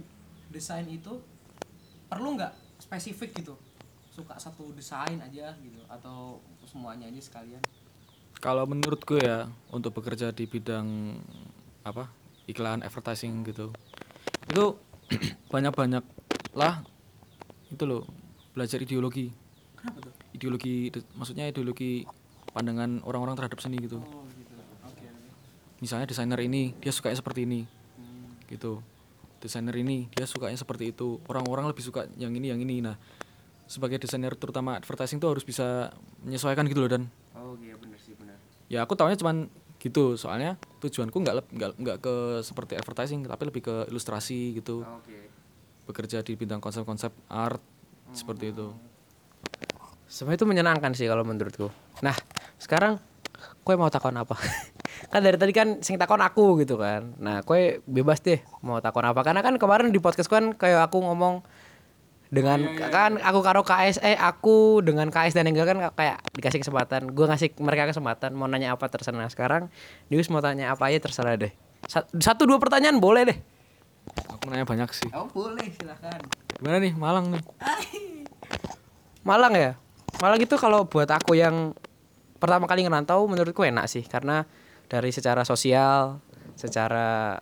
desain 0.55 0.87
itu 0.87 1.19
perlu 2.07 2.39
nggak 2.39 2.53
spesifik 2.79 3.43
gitu? 3.43 3.59
Suka 4.15 4.39
satu 4.39 4.71
desain 4.75 5.19
aja 5.19 5.55
gitu 5.59 5.83
atau 5.91 6.39
semuanya 6.67 7.11
aja 7.11 7.19
sekalian? 7.23 7.63
Kalau 8.41 8.65
menurutku 8.65 9.21
ya 9.21 9.51
untuk 9.75 10.01
bekerja 10.01 10.33
di 10.33 10.49
bidang 10.49 11.19
apa 11.85 12.09
iklan 12.51 12.83
advertising 12.85 13.47
gitu 13.47 13.73
itu 14.51 14.65
banyak-banyak 15.53 16.05
lah 16.53 16.83
itu 17.71 17.85
loh 17.87 18.03
belajar 18.53 18.83
ideologi 18.83 19.31
Kenapa 19.79 20.11
tuh? 20.11 20.15
Ideologi 20.41 20.89
de- 20.89 21.05
maksudnya 21.13 21.45
ideologi 21.53 22.09
pandangan 22.57 23.05
orang-orang 23.05 23.37
terhadap 23.37 23.61
seni 23.61 23.77
gitu. 23.77 24.01
Oh 24.01 24.25
gitu. 24.33 24.57
Misalnya 25.85 26.09
desainer 26.09 26.41
ini 26.41 26.73
dia 26.81 26.89
sukanya 26.97 27.21
seperti 27.21 27.45
ini. 27.45 27.69
Gitu. 28.49 28.81
Desainer 29.45 29.77
ini 29.77 30.09
dia 30.17 30.25
sukanya 30.25 30.57
seperti 30.57 30.97
itu. 30.97 31.21
Orang-orang 31.29 31.69
lebih 31.69 31.85
suka 31.85 32.09
yang 32.17 32.33
ini 32.33 32.49
yang 32.49 32.61
ini. 32.65 32.81
Nah 32.81 32.97
sebagai 33.69 34.01
desainer 34.03 34.35
terutama 34.35 34.81
advertising 34.81 35.23
tuh 35.23 35.31
harus 35.37 35.45
bisa 35.45 35.93
menyesuaikan 36.25 36.65
gitu 36.67 36.81
loh 36.81 36.91
dan. 36.91 37.05
Oh 37.37 37.55
iya 37.61 37.77
benar 37.77 38.01
sih 38.01 38.17
benar. 38.17 38.41
ya 38.67 38.83
aku 38.83 38.97
tahunya 38.97 39.21
cuman 39.21 39.47
gitu. 39.79 40.17
Soalnya 40.17 40.57
tujuanku 40.81 41.15
nggak 41.15 41.35
nggak 41.53 41.71
nggak 41.79 41.97
ke 42.01 42.15
seperti 42.43 42.75
advertising 42.81 43.29
tapi 43.29 43.45
lebih 43.47 43.63
ke 43.69 43.75
ilustrasi 43.93 44.57
gitu. 44.57 44.83
Oke. 44.89 45.29
bekerja 45.91 46.23
di 46.23 46.39
bidang 46.39 46.63
konsep-konsep 46.63 47.11
art 47.27 47.59
seperti 48.15 48.55
itu 48.55 48.71
Sebenarnya 50.11 50.37
itu 50.37 50.47
menyenangkan 50.47 50.91
sih 50.93 51.07
kalau 51.07 51.23
menurutku. 51.23 51.71
Nah, 52.01 52.19
sekarang 52.59 52.99
kue 53.63 53.75
mau 53.75 53.87
takon 53.89 54.13
apa? 54.15 54.35
kan 55.13 55.23
dari 55.23 55.39
tadi 55.39 55.55
kan 55.55 55.79
sing 55.81 55.97
takon 55.97 56.19
aku 56.19 56.59
gitu 56.59 56.75
kan. 56.75 57.15
Nah, 57.17 57.41
kue 57.41 57.79
bebas 57.87 58.19
deh 58.21 58.43
mau 58.61 58.79
takon 58.79 59.07
apa 59.07 59.23
karena 59.23 59.39
kan 59.39 59.55
kemarin 59.55 59.89
di 59.89 59.99
podcast 59.99 60.27
kan 60.27 60.51
kayak 60.53 60.91
aku 60.91 60.99
ngomong 60.99 61.47
dengan 62.27 62.63
kan 62.91 63.19
aku 63.19 63.39
karo 63.41 63.63
KS 63.63 63.99
eh 64.01 64.15
aku 64.15 64.79
dengan 64.81 65.11
KS 65.11 65.35
dan 65.35 65.47
Enggal 65.47 65.65
kan 65.65 65.79
kayak 65.95 66.19
dikasih 66.33 66.59
kesempatan. 66.61 67.11
Gue 67.11 67.27
ngasih 67.27 67.55
mereka 67.59 67.87
kesempatan 67.87 68.35
mau 68.35 68.47
nanya 68.47 68.75
apa 68.75 68.87
terserah. 68.87 69.15
Nah, 69.17 69.27
sekarang 69.27 69.71
Deus 70.07 70.27
mau 70.27 70.39
tanya 70.39 70.71
apa 70.71 70.91
aja 70.91 70.99
terserah 70.99 71.35
deh. 71.37 71.55
Sa- 71.87 72.07
Satu 72.13 72.45
dua 72.45 72.59
pertanyaan 72.59 72.99
boleh 72.99 73.25
deh. 73.25 73.39
aku 74.27 74.49
nanya 74.49 74.65
banyak 74.65 74.91
sih 74.91 75.07
Oh, 75.13 75.29
boleh 75.29 75.71
silahkan. 75.71 76.19
gimana 76.57 76.77
nih 76.79 76.93
Malang 76.93 77.31
nih 77.31 77.43
Malang 79.23 79.53
ya? 79.55 79.73
Malang 80.19 80.41
itu 80.43 80.59
kalau 80.59 80.91
buat 80.91 81.07
aku 81.07 81.39
yang 81.39 81.73
pertama 82.43 82.67
kali 82.67 82.83
ngerantau 82.83 83.29
menurutku 83.31 83.63
enak 83.63 83.87
sih 83.87 84.03
karena 84.03 84.43
dari 84.91 85.15
secara 85.15 85.47
sosial, 85.47 86.19
secara 86.59 87.39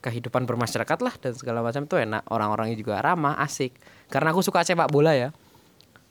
kehidupan 0.00 0.48
bermasyarakat 0.48 0.98
lah 1.04 1.14
dan 1.20 1.36
segala 1.36 1.60
macam 1.60 1.84
itu 1.84 2.00
enak. 2.00 2.24
Orang-orangnya 2.32 2.76
juga 2.80 3.04
ramah, 3.04 3.36
asik. 3.44 3.76
Karena 4.08 4.32
aku 4.32 4.40
suka 4.40 4.64
sepak 4.64 4.88
bola 4.88 5.12
ya. 5.12 5.30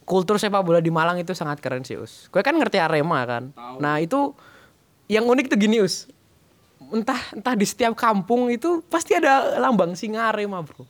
Kultur 0.06 0.38
sepak 0.38 0.62
bola 0.62 0.78
di 0.78 0.94
Malang 0.94 1.18
itu 1.18 1.34
sangat 1.34 1.58
keren 1.58 1.82
sih, 1.82 1.98
Us. 1.98 2.30
Gue 2.30 2.40
kan 2.46 2.54
ngerti 2.54 2.78
Arema 2.78 3.26
kan. 3.26 3.50
Nah, 3.82 3.98
itu 3.98 4.30
yang 5.10 5.26
unik 5.26 5.50
tuh 5.50 5.58
gini, 5.58 5.82
Us. 5.82 6.06
entah 6.92 7.18
entah 7.34 7.58
di 7.58 7.66
setiap 7.66 7.98
kampung 7.98 8.46
itu 8.46 8.78
pasti 8.86 9.16
ada 9.18 9.58
lambang 9.58 9.98
singa 9.98 10.30
Arema 10.30 10.62
bro 10.62 10.86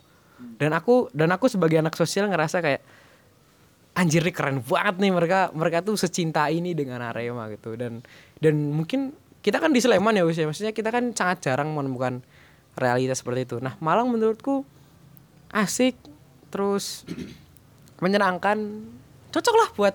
dan 0.61 0.77
aku 0.77 1.09
dan 1.17 1.33
aku 1.33 1.49
sebagai 1.49 1.81
anak 1.81 1.97
sosial 1.97 2.29
ngerasa 2.29 2.61
kayak 2.61 2.85
anjir 3.97 4.21
nih 4.21 4.35
keren 4.37 4.61
banget 4.61 5.01
nih 5.01 5.11
mereka 5.11 5.49
mereka 5.57 5.81
tuh 5.81 5.97
secinta 5.97 6.47
ini 6.53 6.77
dengan 6.77 7.01
Arema 7.01 7.49
gitu. 7.49 7.75
Dan 7.75 8.05
dan 8.39 8.55
mungkin 8.71 9.17
kita 9.41 9.57
kan 9.57 9.73
di 9.73 9.81
Sleman 9.81 10.13
ya 10.13 10.29
Wis 10.29 10.37
ya. 10.37 10.45
Maksudnya 10.45 10.77
kita 10.77 10.93
kan 10.93 11.17
sangat 11.17 11.49
jarang 11.49 11.73
menemukan 11.73 12.21
realitas 12.77 13.25
seperti 13.25 13.49
itu. 13.49 13.57
Nah 13.59 13.75
Malang 13.81 14.13
menurutku 14.13 14.69
asik 15.51 15.97
terus 16.53 17.09
menyenangkan. 18.05 18.85
Cocok 19.33 19.55
lah 19.57 19.69
buat 19.75 19.95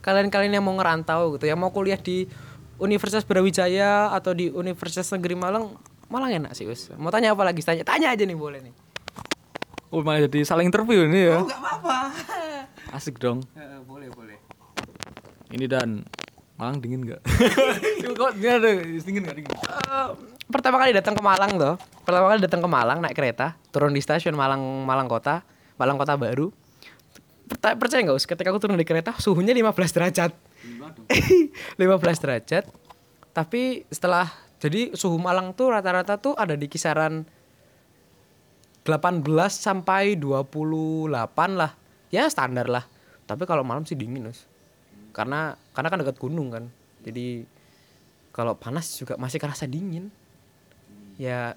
kalian-kalian 0.00 0.60
yang 0.60 0.64
mau 0.64 0.72
ngerantau 0.76 1.36
gitu 1.36 1.44
yang 1.44 1.60
mau 1.60 1.68
kuliah 1.68 2.00
di 2.00 2.24
Universitas 2.80 3.28
Brawijaya 3.28 4.08
atau 4.16 4.32
di 4.32 4.48
Universitas 4.48 5.12
Negeri 5.12 5.36
Malang 5.36 5.76
Malang 6.10 6.32
enak 6.44 6.52
sih 6.52 6.68
Wis. 6.68 6.92
Mau 6.96 7.08
tanya 7.08 7.32
apa 7.32 7.44
lagi? 7.44 7.64
Tanya 7.64 7.84
tanya 7.88 8.12
aja 8.12 8.24
nih 8.24 8.36
boleh 8.36 8.60
nih. 8.60 8.74
Oh 9.90 10.06
malah 10.06 10.22
jadi 10.30 10.46
saling 10.46 10.70
interview 10.70 11.02
ini 11.10 11.26
ya. 11.26 11.42
nggak 11.42 11.60
apa-apa 11.66 11.96
Asik 12.90 13.22
dong. 13.22 13.46
boleh 13.86 14.10
boleh. 14.10 14.38
Ini 15.50 15.66
dan 15.66 16.02
Malang 16.60 16.76
dingin 16.84 17.00
nggak? 17.08 17.22
Kok 18.20 18.36
dia 18.36 18.60
ada 18.60 18.68
dingin 18.84 19.24
nggak? 19.24 19.36
Dingin? 19.40 19.50
Eh, 19.50 20.08
pertama 20.52 20.76
kali 20.76 20.92
datang 20.92 21.16
ke 21.16 21.22
Malang 21.24 21.56
tuh 21.56 21.74
pertama 22.04 22.26
kali 22.28 22.44
datang 22.44 22.60
ke 22.60 22.68
Malang 22.68 22.98
naik 23.00 23.16
kereta 23.16 23.56
turun 23.72 23.96
di 23.96 24.02
stasiun 24.04 24.36
Malang 24.36 24.60
Malang 24.84 25.08
Kota 25.08 25.40
Malang 25.80 25.96
Kota 25.96 26.20
Baru. 26.20 26.52
Percaya 27.48 28.04
nggak 28.04 28.14
us? 28.14 28.28
Ketika 28.28 28.52
aku 28.52 28.60
turun 28.60 28.76
di 28.76 28.84
kereta 28.84 29.16
suhunya 29.16 29.56
15 29.56 29.72
derajat. 29.96 30.30
15 31.80 32.22
derajat. 32.22 32.64
Tapi 33.32 33.88
setelah 33.88 34.28
jadi 34.60 34.92
suhu 34.92 35.16
Malang 35.16 35.56
tuh 35.56 35.72
rata-rata 35.72 36.20
tuh 36.20 36.36
ada 36.36 36.52
di 36.52 36.68
kisaran 36.68 37.24
18 38.84 39.24
sampai 39.48 40.20
28 40.20 41.16
lah 41.56 41.79
ya 42.10 42.26
standar 42.26 42.66
lah 42.66 42.84
tapi 43.24 43.46
kalau 43.46 43.62
malam 43.62 43.86
sih 43.86 43.94
dingin 43.94 44.30
us 44.30 44.46
karena 45.14 45.54
karena 45.74 45.88
kan 45.90 45.98
dekat 46.02 46.16
gunung 46.18 46.50
kan 46.50 46.64
jadi 47.06 47.46
kalau 48.30 48.54
panas 48.54 48.90
juga 48.94 49.18
masih 49.18 49.42
kerasa 49.42 49.66
dingin 49.66 50.10
ya 51.18 51.54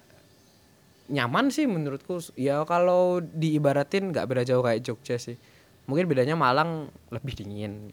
nyaman 1.10 1.52
sih 1.52 1.68
menurutku 1.68 2.18
ya 2.34 2.64
kalau 2.64 3.20
diibaratin 3.20 4.10
nggak 4.10 4.24
beda 4.24 4.42
jauh 4.42 4.64
kayak 4.64 4.82
Jogja 4.82 5.20
sih 5.20 5.36
mungkin 5.84 6.08
bedanya 6.08 6.34
Malang 6.34 6.88
lebih 7.12 7.36
dingin 7.36 7.92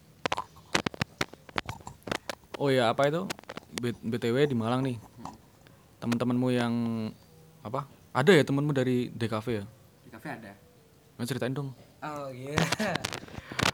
Oh 2.62 2.70
ya 2.70 2.94
apa 2.94 3.10
itu? 3.10 3.26
B- 3.82 3.98
BTW 4.06 4.46
di 4.46 4.54
Malang 4.54 4.86
nih. 4.86 4.94
Teman-temanmu 5.98 6.48
yang 6.54 6.70
apa? 7.66 7.90
Ada 8.14 8.38
ya 8.38 8.46
temanmu 8.46 8.70
dari 8.70 9.10
DKV 9.10 9.46
ya? 9.50 9.66
kafe 10.14 10.28
ada 10.30 10.54
Mau 11.18 11.26
ceritain 11.26 11.50
dong. 11.50 11.74
Oh 12.02 12.28
iya. 12.30 12.58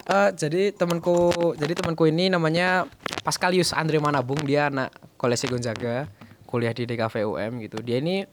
Eh, 0.09 0.31
jadi 0.41 0.73
temanku 0.73 1.37
jadi 1.61 1.77
temanku 1.77 2.09
ini 2.09 2.33
namanya 2.33 2.88
Pascalius 3.21 3.77
Andre 3.77 4.01
Manabung. 4.01 4.41
Dia 4.41 4.73
anak 4.73 4.88
kolesi 5.21 5.45
Gonzaga 5.45 6.09
kuliah 6.49 6.73
di 6.73 6.88
DKV 6.88 7.29
UM 7.29 7.61
gitu. 7.61 7.85
Dia 7.85 8.01
ini 8.01 8.25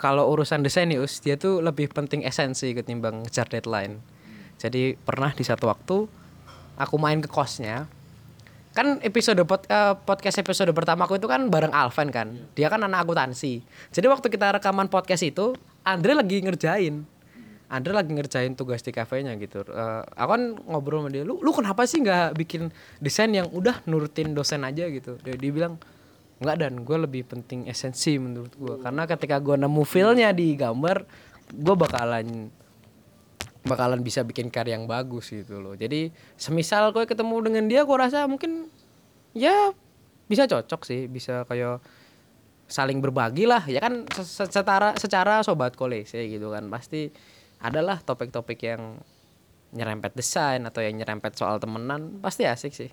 kalau 0.00 0.24
urusan 0.32 0.64
desain 0.64 0.88
dia 0.88 1.36
tuh 1.36 1.60
lebih 1.60 1.92
penting 1.92 2.24
esensi 2.24 2.72
ketimbang 2.72 3.28
ngejar 3.28 3.44
deadline. 3.44 4.00
Jadi 4.56 4.96
pernah 4.96 5.36
di 5.36 5.44
satu 5.44 5.68
waktu 5.68 6.08
aku 6.80 6.96
main 6.96 7.20
ke 7.20 7.28
kosnya. 7.28 7.84
Kan 8.72 9.04
episode 9.04 9.44
pod- 9.44 9.68
eh, 9.68 10.00
podcast 10.00 10.40
episode 10.40 10.72
pertama 10.72 11.04
aku 11.04 11.20
itu 11.20 11.28
kan 11.28 11.44
bareng 11.52 11.76
Alvan 11.76 12.08
kan. 12.08 12.32
Dia 12.56 12.72
kan 12.72 12.80
anak 12.80 13.04
akuntansi. 13.04 13.60
Jadi 13.92 14.06
waktu 14.08 14.32
kita 14.32 14.56
rekaman 14.56 14.88
podcast 14.88 15.28
itu 15.28 15.52
Andre 15.84 16.16
lagi 16.16 16.40
ngerjain 16.40 17.17
Andre 17.68 17.92
lagi 17.92 18.10
ngerjain 18.10 18.52
tugas 18.52 18.80
di 18.80 18.90
kafenya 18.90 19.36
gitu 19.36 19.60
Eh, 19.62 20.02
aku 20.16 20.30
kan 20.30 20.42
ngobrol 20.64 21.04
sama 21.04 21.10
dia 21.10 21.22
lu 21.22 21.36
lu 21.38 21.52
kenapa 21.52 21.84
sih 21.84 22.00
nggak 22.00 22.32
bikin 22.34 22.72
desain 22.98 23.28
yang 23.28 23.48
udah 23.48 23.84
nurutin 23.84 24.32
dosen 24.32 24.64
aja 24.64 24.88
gitu 24.88 25.20
dia, 25.20 25.36
dia 25.36 25.52
bilang 25.52 25.76
nggak 26.38 26.56
dan 26.56 26.72
gue 26.80 26.96
lebih 26.98 27.26
penting 27.26 27.66
esensi 27.66 28.16
menurut 28.16 28.54
gue 28.54 28.74
karena 28.78 29.04
ketika 29.04 29.36
gue 29.36 29.58
nemu 29.58 29.82
feelnya 29.82 30.30
di 30.30 30.54
gambar 30.54 31.02
gue 31.50 31.74
bakalan 31.74 32.48
bakalan 33.64 34.00
bisa 34.00 34.24
bikin 34.24 34.48
karya 34.48 34.80
yang 34.80 34.88
bagus 34.88 35.28
gitu 35.28 35.60
loh. 35.60 35.76
Jadi 35.76 36.08
semisal 36.34 36.88
gue 36.88 37.04
ketemu 37.04 37.36
dengan 37.42 37.64
dia 37.68 37.84
gue 37.84 37.96
rasa 37.96 38.24
mungkin 38.24 38.70
ya 39.36 39.76
bisa 40.24 40.48
cocok 40.48 40.88
sih, 40.88 41.04
bisa 41.04 41.44
kayak 41.44 41.80
saling 42.64 43.00
berbagi 43.00 43.44
lah. 43.44 43.64
Ya 43.68 43.80
kan 43.80 44.08
se- 44.08 44.24
se- 44.24 44.48
secara 44.48 44.96
secara 44.96 45.44
sobat 45.44 45.76
kolese 45.76 46.16
gitu 46.28 46.48
kan. 46.48 46.64
Pasti 46.68 47.12
adalah 47.58 47.98
topik-topik 48.02 48.58
yang 48.62 49.02
nyerempet 49.74 50.16
desain 50.16 50.64
atau 50.64 50.80
yang 50.80 50.96
nyerempet 50.96 51.36
soal 51.36 51.60
temenan, 51.60 52.22
pasti 52.24 52.48
asik 52.48 52.72
sih. 52.72 52.90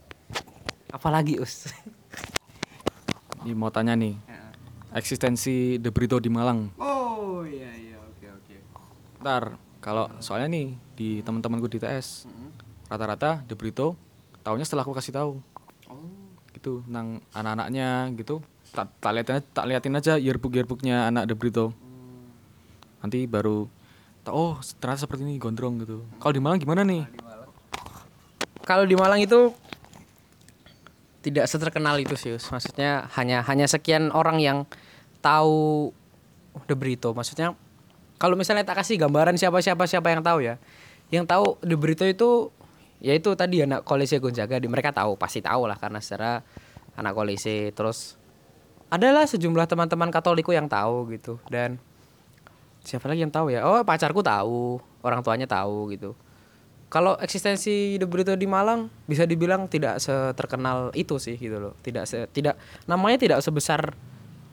Apalagi 0.91 1.39
Us. 1.39 1.71
Ini 3.45 3.53
mau 3.53 3.69
tanya 3.69 3.93
nih. 3.93 4.17
Eksistensi 4.95 5.77
The 5.77 5.91
Brito 5.91 6.17
di 6.17 6.31
Malang. 6.31 6.71
Oh 6.79 7.43
iya 7.43 7.69
iya 7.75 7.99
oke 7.99 8.25
oke. 8.31 8.55
Ntar 9.21 9.59
kalau 9.83 10.07
soalnya 10.23 10.49
nih 10.49 10.67
di 10.95 11.09
teman-temanku 11.21 11.67
di 11.67 11.77
TS 11.77 12.25
rata-rata 12.87 13.43
The 13.45 13.59
Brito 13.59 13.99
tahunya 14.41 14.65
setelah 14.65 14.87
aku 14.87 14.95
kasih 14.95 15.13
tahu. 15.13 15.31
Gitu 16.55 16.81
nang 16.87 17.19
anak-anaknya 17.35 18.15
gitu. 18.15 18.39
Tak 18.71 18.87
tak 19.03 19.11
liatin 19.13 19.43
tak 19.51 19.65
liatin 19.67 19.99
aja 19.99 20.15
yearbook 20.15 20.55
yearbooknya 20.55 21.11
anak 21.11 21.27
The 21.27 21.35
Brito. 21.35 21.75
Nanti 23.03 23.27
baru 23.27 23.67
oh 24.31 24.57
ternyata 24.79 25.05
seperti 25.05 25.27
ini 25.27 25.37
gondrong 25.37 25.81
gitu. 25.83 26.05
Kalau 26.17 26.33
di 26.33 26.41
Malang 26.41 26.59
gimana 26.61 26.81
nih? 26.81 27.05
Kalau 28.65 28.85
di 28.87 28.97
Malang 28.97 29.21
itu 29.21 29.53
tidak 31.25 31.49
seterkenal 31.49 31.97
itu 31.97 32.13
sih, 32.13 32.37
maksudnya 32.49 33.09
hanya 33.17 33.41
hanya 33.45 33.65
sekian 33.65 34.13
orang 34.13 34.37
yang 34.37 34.57
tahu 35.25 35.89
The 36.69 36.77
Brito. 36.77 37.13
Maksudnya 37.17 37.57
kalau 38.21 38.37
misalnya 38.37 38.65
tak 38.65 38.85
kasih 38.85 39.01
gambaran 39.01 39.37
siapa 39.37 39.57
siapa 39.61 39.89
siapa 39.89 40.13
yang 40.13 40.21
tahu 40.21 40.45
ya, 40.45 40.61
yang 41.09 41.25
tahu 41.25 41.57
The 41.65 41.77
Brito 41.77 42.05
itu 42.05 42.53
yaitu 43.03 43.33
tadi 43.37 43.61
anak 43.61 43.85
kolese 43.85 44.17
Gonzaga, 44.17 44.57
di 44.57 44.69
mereka 44.69 44.95
tahu 44.95 45.17
pasti 45.19 45.43
tahu 45.43 45.69
lah 45.69 45.77
karena 45.77 46.01
secara 46.01 46.41
anak 46.97 47.13
kolese. 47.13 47.73
Terus 47.73 48.17
adalah 48.89 49.25
sejumlah 49.25 49.65
teman-teman 49.65 50.13
Katoliku 50.13 50.53
yang 50.53 50.69
tahu 50.69 51.09
gitu 51.13 51.41
dan 51.49 51.81
siapa 52.85 53.09
lagi 53.09 53.25
yang 53.25 53.33
tahu 53.33 53.51
ya? 53.51 53.65
Oh 53.65 53.81
pacarku 53.81 54.21
tahu, 54.21 54.79
orang 55.01 55.25
tuanya 55.25 55.49
tahu 55.49 55.91
gitu. 55.91 56.13
Kalau 56.87 57.17
eksistensi 57.19 57.97
The 57.99 58.07
Brito 58.07 58.31
di 58.37 58.47
Malang 58.47 58.87
bisa 59.09 59.25
dibilang 59.27 59.67
tidak 59.67 59.99
seterkenal 59.99 60.93
itu 60.95 61.17
sih 61.19 61.35
gitu 61.35 61.57
loh. 61.59 61.73
Tidak 61.81 62.05
se, 62.07 62.29
tidak 62.31 62.55
namanya 62.85 63.19
tidak 63.19 63.39
sebesar 63.43 63.91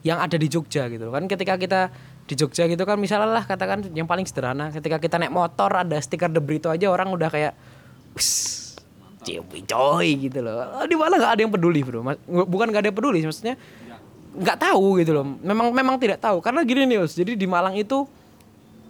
yang 0.02 0.18
ada 0.18 0.34
di 0.34 0.50
Jogja 0.50 0.90
gitu 0.90 1.06
loh. 1.06 1.14
Kan 1.14 1.30
ketika 1.30 1.54
kita 1.60 1.92
di 2.26 2.34
Jogja 2.34 2.66
gitu 2.66 2.82
kan 2.82 2.98
misalnya 2.98 3.30
lah 3.30 3.44
katakan 3.46 3.86
yang 3.94 4.08
paling 4.08 4.26
sederhana 4.26 4.72
ketika 4.74 4.98
kita 4.98 5.20
naik 5.20 5.30
motor 5.30 5.70
ada 5.70 5.94
stiker 6.00 6.32
The 6.32 6.42
Brito 6.42 6.72
aja 6.72 6.90
orang 6.90 7.12
udah 7.14 7.30
kayak 7.30 7.54
Ciwi 9.22 9.62
coy 9.70 10.08
gitu 10.26 10.42
loh. 10.42 10.82
Di 10.82 10.98
Malang 10.98 11.22
nggak 11.22 11.32
ada 11.38 11.40
yang 11.46 11.52
peduli 11.54 11.80
bro. 11.86 12.02
Bukan 12.26 12.66
nggak 12.74 12.82
ada 12.82 12.88
yang 12.90 12.98
peduli 12.98 13.22
maksudnya 13.22 13.54
nggak 14.32 14.58
tahu 14.58 14.98
gitu 14.98 15.14
loh. 15.14 15.24
Memang 15.46 15.70
memang 15.70 15.94
tidak 16.00 16.18
tahu 16.18 16.42
karena 16.42 16.66
gini 16.66 16.90
nih 16.90 16.98
Us. 17.06 17.14
Jadi 17.14 17.38
di 17.38 17.46
Malang 17.46 17.78
itu 17.78 18.02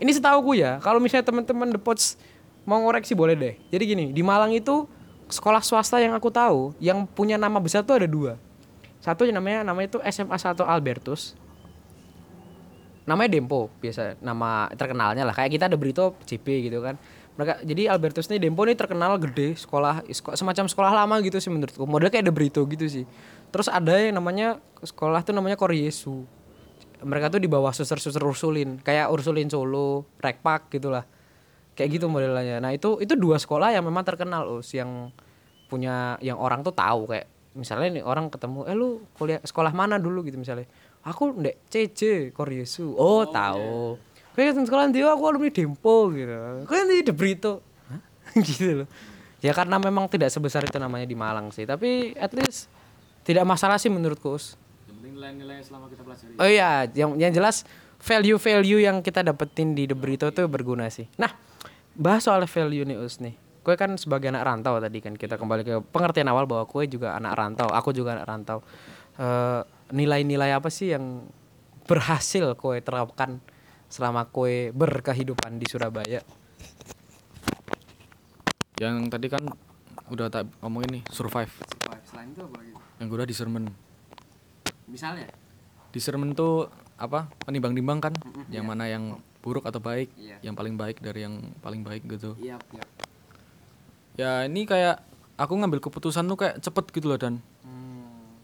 ini 0.03 0.11
setahuku 0.11 0.59
ya, 0.59 0.83
kalau 0.83 0.99
misalnya 0.99 1.31
teman-teman 1.31 1.71
The 1.71 1.81
Pots 1.81 2.19
mau 2.67 2.83
ngoreksi 2.83 3.15
boleh 3.15 3.39
deh. 3.39 3.55
Jadi 3.71 3.85
gini, 3.87 4.05
di 4.11 4.23
Malang 4.27 4.51
itu 4.51 4.91
sekolah 5.31 5.63
swasta 5.63 6.03
yang 6.03 6.13
aku 6.13 6.29
tahu 6.29 6.75
yang 6.83 7.07
punya 7.07 7.39
nama 7.39 7.63
besar 7.63 7.87
tuh 7.87 8.03
ada 8.03 8.11
dua. 8.11 8.35
Satu 9.03 9.27
yang 9.27 9.39
namanya 9.39 9.67
namanya 9.67 9.97
itu 9.97 9.99
SMA 10.11 10.35
1 10.35 10.63
Albertus. 10.63 11.35
Namanya 13.03 13.35
Dempo 13.35 13.67
biasa 13.83 14.15
nama 14.23 14.71
terkenalnya 14.79 15.27
lah. 15.27 15.35
Kayak 15.35 15.51
kita 15.59 15.65
ada 15.67 15.75
Brito 15.75 16.15
CP 16.23 16.71
gitu 16.71 16.79
kan. 16.79 16.95
Mereka 17.35 17.67
jadi 17.67 17.91
Albertus 17.91 18.31
nih 18.31 18.39
Dempo 18.39 18.63
nih 18.63 18.79
terkenal 18.79 19.19
gede 19.19 19.59
sekolah 19.59 20.07
seko- 20.07 20.39
semacam 20.39 20.71
sekolah 20.71 20.93
lama 20.95 21.19
gitu 21.19 21.43
sih 21.43 21.51
menurutku. 21.51 21.83
Model 21.83 22.15
kayak 22.15 22.31
ada 22.31 22.35
Brito 22.35 22.63
gitu 22.63 22.87
sih. 22.87 23.03
Terus 23.51 23.67
ada 23.67 23.99
yang 23.99 24.23
namanya 24.23 24.63
sekolah 24.87 25.27
tuh 25.27 25.35
namanya 25.35 25.59
Koryesu 25.59 26.23
mereka 27.03 27.31
tuh 27.31 27.41
di 27.43 27.51
bawah 27.51 27.75
suster-suster 27.75 28.23
Ursulin. 28.23 28.81
Kayak 28.81 29.11
Ursulin 29.11 29.51
Solo, 29.51 30.07
Rekpak 30.19 30.71
gitulah. 30.73 31.05
Kayak 31.73 31.89
gitu 31.97 32.07
modelnya 32.13 32.61
nah 32.61 32.69
itu 32.69 33.01
itu 33.01 33.17
dua 33.17 33.41
sekolah 33.41 33.73
yang 33.73 33.89
memang 33.89 34.05
terkenal 34.05 34.61
us 34.61 34.77
yang 34.77 35.09
punya 35.73 36.21
yang 36.21 36.37
orang 36.37 36.61
tuh 36.61 36.75
tahu. 36.77 37.09
Kayak 37.09 37.27
misalnya 37.57 38.01
nih 38.01 38.05
orang 38.05 38.29
ketemu 38.29 38.69
eh 38.69 38.77
lu 38.77 39.05
kuliah 39.17 39.41
sekolah 39.41 39.73
mana 39.73 39.97
dulu? 39.97 40.21
gitu 40.25 40.37
misalnya. 40.37 40.69
Aku 41.03 41.35
ndek 41.35 41.67
CC 41.67 42.31
Koryesu 42.31 42.95
oh, 42.95 43.27
tahu. 43.27 43.99
kayak 44.39 44.55
sekolah 44.55 44.87
dia 44.95 45.11
aku 45.11 45.25
alumni 45.27 45.51
Dempo 45.51 46.13
gitu. 46.15 46.35
Kayak 46.71 46.85
di 46.87 46.97
De 47.03 47.15
Brito 47.17 47.65
Hah? 47.91 48.01
gitu 48.47 48.85
loh. 48.85 48.89
Ya 49.43 49.51
karena 49.51 49.83
memang 49.83 50.07
tidak 50.07 50.31
sebesar 50.31 50.63
itu 50.63 50.79
namanya 50.79 51.09
di 51.09 51.19
Malang 51.19 51.51
sih. 51.51 51.67
Tapi 51.67 52.15
at 52.15 52.31
least 52.31 52.71
tidak 53.27 53.43
masalah 53.43 53.83
sih 53.83 53.91
menurutku 53.91 54.39
us 54.39 54.55
nilai-nilai 55.03 55.59
selama 55.67 55.91
kita 55.91 56.07
pelajari 56.07 56.33
Oh 56.39 56.49
iya, 56.49 56.87
yang 56.95 57.19
yang 57.19 57.35
jelas 57.35 57.67
value-value 57.99 58.81
yang 58.87 59.03
kita 59.03 59.27
dapetin 59.27 59.75
di 59.75 59.91
The 59.91 59.99
Burrito 59.99 60.31
tuh 60.31 60.47
berguna 60.47 60.87
sih. 60.89 61.11
Nah, 61.19 61.35
bahas 61.99 62.27
soal 62.27 62.47
value 62.47 62.87
nih 62.87 62.99
Us 62.99 63.19
nih. 63.19 63.35
Kue 63.63 63.79
kan 63.79 63.95
sebagai 63.95 64.31
anak 64.31 64.43
rantau 64.43 64.83
tadi 64.83 64.99
kan 64.99 65.15
kita 65.15 65.39
kembali 65.39 65.63
ke 65.63 65.75
pengertian 65.95 66.27
awal 66.31 66.51
bahwa 66.51 66.67
kue 66.67 66.91
juga 66.91 67.15
anak 67.15 67.39
rantau, 67.39 67.71
aku 67.71 67.95
juga 67.95 68.19
anak 68.19 68.27
rantau. 68.27 68.59
Eh, 69.19 69.63
nilai-nilai 69.95 70.51
apa 70.51 70.67
sih 70.67 70.91
yang 70.91 71.27
berhasil 71.87 72.59
kue 72.59 72.83
terapkan 72.83 73.39
selama 73.87 74.27
kue 74.27 74.75
berkehidupan 74.75 75.63
di 75.63 75.67
Surabaya? 75.71 76.23
yang 78.83 79.07
tadi 79.07 79.31
kan 79.31 79.47
udah 80.11 80.27
tak 80.27 80.51
ngomongin 80.59 80.99
nih 80.99 81.03
survive 81.15 81.55
Selain 82.03 82.35
itu 82.35 82.43
apa 82.43 82.57
lagi? 82.59 82.73
yang 82.99 83.09
kedua 83.09 83.27
discernment 83.31 83.71
Misalnya? 84.87 85.29
discernment 85.93 86.33
tuh 86.33 86.73
apa 86.97 87.29
penimbang-nimbang 87.45 88.01
kan 88.01 88.15
yang 88.49 88.65
mana 88.65 88.89
yang 88.89 89.21
buruk 89.45 89.69
atau 89.69 89.77
baik 89.77 90.09
Iya. 90.17 90.41
yang 90.41 90.57
paling 90.57 90.75
baik 90.75 91.05
dari 91.05 91.21
yang 91.21 91.53
paling 91.61 91.85
baik 91.85 92.09
gitu 92.09 92.33
Iya, 92.41 92.57
iya. 92.73 92.85
ya 94.17 94.31
ini 94.49 94.65
kayak 94.65 95.05
aku 95.37 95.53
ngambil 95.53 95.85
keputusan 95.85 96.25
tuh 96.25 96.39
kayak 96.39 96.65
cepet 96.65 96.85
gitu 96.91 97.13
loh 97.13 97.21
dan 97.21 97.45
Hmm. 97.61 98.41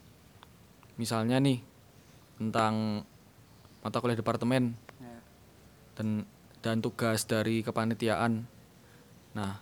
misalnya 0.96 1.40
nih 1.40 1.64
tentang 2.36 3.00
mata 3.80 3.96
kuliah 3.96 4.14
departemen 4.14 4.76
Ya. 4.98 5.16
dan 5.96 6.28
dan 6.60 6.76
tugas 6.82 7.24
dari 7.24 7.64
kepanitiaan 7.64 8.44
nah 9.32 9.56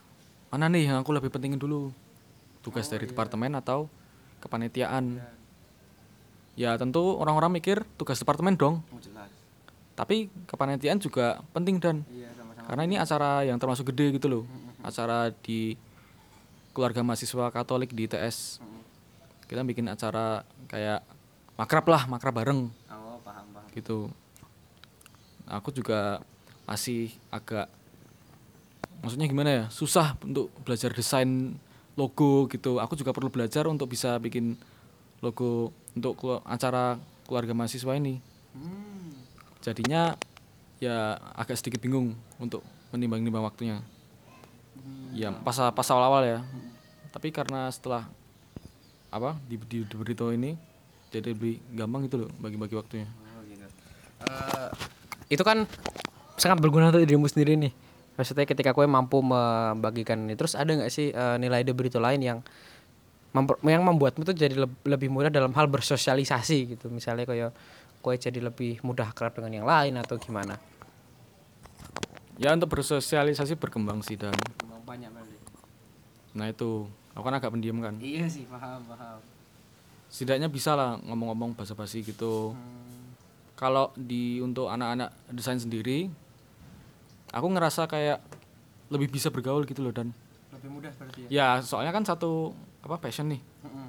mana 0.48 0.66
nih 0.66 0.90
yang 0.90 0.98
aku 0.98 1.14
lebih 1.14 1.30
pentingin 1.30 1.60
dulu 1.60 1.94
tugas 2.62 2.90
dari 2.90 3.06
departemen 3.06 3.54
atau 3.54 3.86
kepanitiaan 4.40 5.22
ya 6.56 6.74
tentu 6.80 7.20
orang-orang 7.20 7.60
mikir 7.60 7.84
tugas 8.00 8.18
departemen 8.18 8.56
dong. 8.56 8.82
Oh, 8.90 9.00
jelas. 9.00 9.28
tapi 9.96 10.28
kepanitiaan 10.44 11.00
juga 11.00 11.40
penting 11.56 11.80
dan. 11.80 12.04
Iya, 12.12 12.28
karena 12.68 12.82
ini 12.84 12.96
acara 13.00 13.44
yang 13.48 13.56
termasuk 13.56 13.94
gede 13.94 14.20
gitu 14.20 14.28
loh. 14.28 14.44
Acara 14.84 15.32
di 15.32 15.78
keluarga 16.76 17.00
mahasiswa 17.00 17.48
Katolik 17.48 17.96
di 17.96 18.04
ITS 18.04 18.60
kita 19.46 19.62
bikin 19.62 19.86
acara 19.86 20.42
kayak 20.66 21.06
makrab 21.54 21.86
lah 21.86 22.02
makrab 22.10 22.34
bareng. 22.34 22.66
Oh, 22.90 23.18
paham, 23.22 23.46
paham. 23.54 23.70
gitu. 23.72 24.10
Aku 25.46 25.70
juga 25.70 26.20
masih 26.66 27.14
agak 27.30 27.70
maksudnya 29.06 29.30
gimana 29.30 29.50
ya 29.54 29.64
susah 29.70 30.18
untuk 30.26 30.50
belajar 30.66 30.90
desain 30.90 31.54
logo 31.94 32.50
gitu. 32.50 32.82
Aku 32.82 32.98
juga 32.98 33.14
perlu 33.14 33.30
belajar 33.30 33.70
untuk 33.70 33.86
bisa 33.86 34.18
bikin 34.18 34.58
logo 35.22 35.70
untuk 35.96 36.12
kelu- 36.14 36.44
acara 36.44 37.00
keluarga 37.24 37.52
mahasiswa 37.52 37.92
ini 37.92 38.20
Hmm. 38.52 39.12
jadinya 39.58 40.16
ya 40.76 40.96
agak 41.34 41.56
sedikit 41.56 41.80
bingung 41.80 42.12
untuk 42.36 42.60
menimbang-nimbang 42.88 43.42
waktunya 43.42 43.80
ya 45.12 45.32
pas 45.34 45.56
pas 45.72 45.88
awal-awal 45.90 46.22
ya 46.22 46.38
tapi 47.10 47.28
karena 47.28 47.68
setelah 47.68 48.04
apa 49.08 49.40
di 49.42 49.56
di, 49.58 49.78
di 49.82 49.94
Berito 49.94 50.28
ini 50.28 50.52
jadi 51.08 51.32
lebih 51.32 51.60
gampang 51.72 52.04
gitu 52.04 52.16
loh 52.18 52.30
bagi-bagi 52.36 52.76
waktunya 52.76 53.08
Oh, 53.08 53.40
gitu. 53.42 53.64
Eh, 54.22 54.68
itu 55.30 55.42
kan 55.42 55.64
sangat 56.36 56.58
berguna 56.58 56.88
untuk 56.88 57.00
dirimu 57.00 57.24
sendiri 57.24 57.56
nih. 57.56 57.72
Maksudnya 58.14 58.44
ketika 58.44 58.72
kue 58.72 58.84
mampu 58.84 59.20
membagikan 59.20 60.16
ini, 60.18 60.32
terus 60.34 60.52
ada 60.52 60.68
nggak 60.68 60.88
sih 60.88 61.08
eh, 61.08 61.36
nilai 61.36 61.60
The 61.60 61.72
Burrito 61.72 61.96
lain 61.96 62.20
yang 62.20 62.38
yang 63.62 63.82
membuatmu 63.82 64.22
tuh 64.22 64.32
jadi 64.32 64.54
leb- 64.56 64.82
lebih 64.82 65.08
mudah 65.08 65.28
dalam 65.28 65.52
hal 65.52 65.66
bersosialisasi 65.66 66.74
gitu. 66.74 66.88
Misalnya 66.88 67.24
kayak 67.24 67.50
kue 67.98 68.14
jadi 68.14 68.38
lebih 68.38 68.78
mudah 68.80 69.10
akrab 69.10 69.34
dengan 69.34 69.52
yang 69.52 69.66
lain 69.66 69.96
atau 69.96 70.14
gimana? 70.16 70.54
ya 72.36 72.52
untuk 72.52 72.68
bersosialisasi 72.68 73.56
berkembang 73.56 74.04
sih 74.04 74.12
dan 74.14 74.36
Banyak 74.84 75.08
berarti. 75.08 75.36
nah 76.30 76.46
itu 76.46 76.84
aku 77.10 77.24
kan 77.24 77.34
agak 77.34 77.48
pendiam 77.48 77.80
kan 77.80 77.96
Iya 77.96 78.28
sih, 78.28 78.44
paham, 78.44 78.84
paham. 78.84 79.18
setidaknya 80.06 80.46
bisa 80.46 80.76
lah 80.76 81.00
ngomong-ngomong 81.00 81.56
basa-basi 81.56 82.04
gitu 82.04 82.52
kalau 83.56 83.88
di 83.96 84.36
untuk 84.38 84.68
anak-anak 84.68 85.16
desain 85.32 85.56
sendiri 85.56 86.12
aku 87.32 87.46
ngerasa 87.48 87.88
kayak 87.88 88.20
lebih 88.92 89.08
bisa 89.10 89.32
bergaul 89.32 89.64
gitu 89.64 89.80
loh 89.80 89.96
dan 89.96 90.12
Lebih 90.52 90.70
mudah 90.70 90.92
berarti 90.92 91.32
ya 91.32 91.58
soalnya 91.58 91.90
kan 91.90 92.04
satu 92.04 92.52
apa 92.86 93.02
passion 93.02 93.28
nih 93.28 93.42
Heeh. 93.42 93.88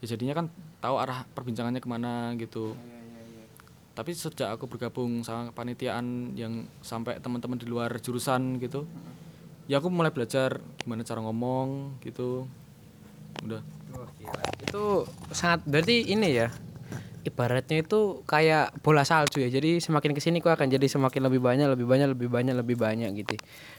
ya 0.00 0.16
jadinya 0.16 0.34
kan 0.34 0.46
tahu 0.80 0.96
arah 0.96 1.28
perbincangannya 1.36 1.78
ke 1.78 1.88
mana 1.88 2.32
gitu 2.40 2.72
Iya, 2.72 2.98
iya, 2.98 3.20
iya. 3.36 3.44
tapi 3.92 4.10
sejak 4.16 4.48
aku 4.56 4.64
bergabung 4.66 5.20
sama 5.20 5.52
panitiaan 5.52 6.32
yang 6.34 6.64
sampai 6.80 7.20
teman-teman 7.20 7.60
di 7.60 7.68
luar 7.68 7.92
jurusan 8.00 8.56
gitu 8.58 8.88
ya 9.68 9.78
aku 9.78 9.92
mulai 9.92 10.10
belajar 10.10 10.58
gimana 10.82 11.04
cara 11.04 11.20
ngomong 11.22 12.00
gitu 12.02 12.48
udah 13.44 13.62
gila. 14.20 14.42
Itu 14.60 14.84
sangat 15.32 15.64
berarti 15.64 16.12
ini 16.12 16.28
ya. 16.36 16.48
Ibaratnya 17.20 17.84
itu 17.84 18.24
kayak 18.24 18.80
bola 18.80 19.04
salju 19.04 19.44
ya. 19.44 19.48
Jadi 19.52 19.76
semakin 19.80 20.16
ke 20.16 20.20
sini 20.24 20.40
kok 20.40 20.56
akan 20.56 20.72
jadi 20.72 20.86
semakin 20.88 21.28
lebih 21.28 21.40
banyak, 21.40 21.68
lebih 21.68 21.84
banyak, 21.84 22.08
lebih 22.16 22.28
banyak, 22.32 22.54
lebih 22.56 22.76
banyak 22.80 23.10
gitu. 23.24 23.36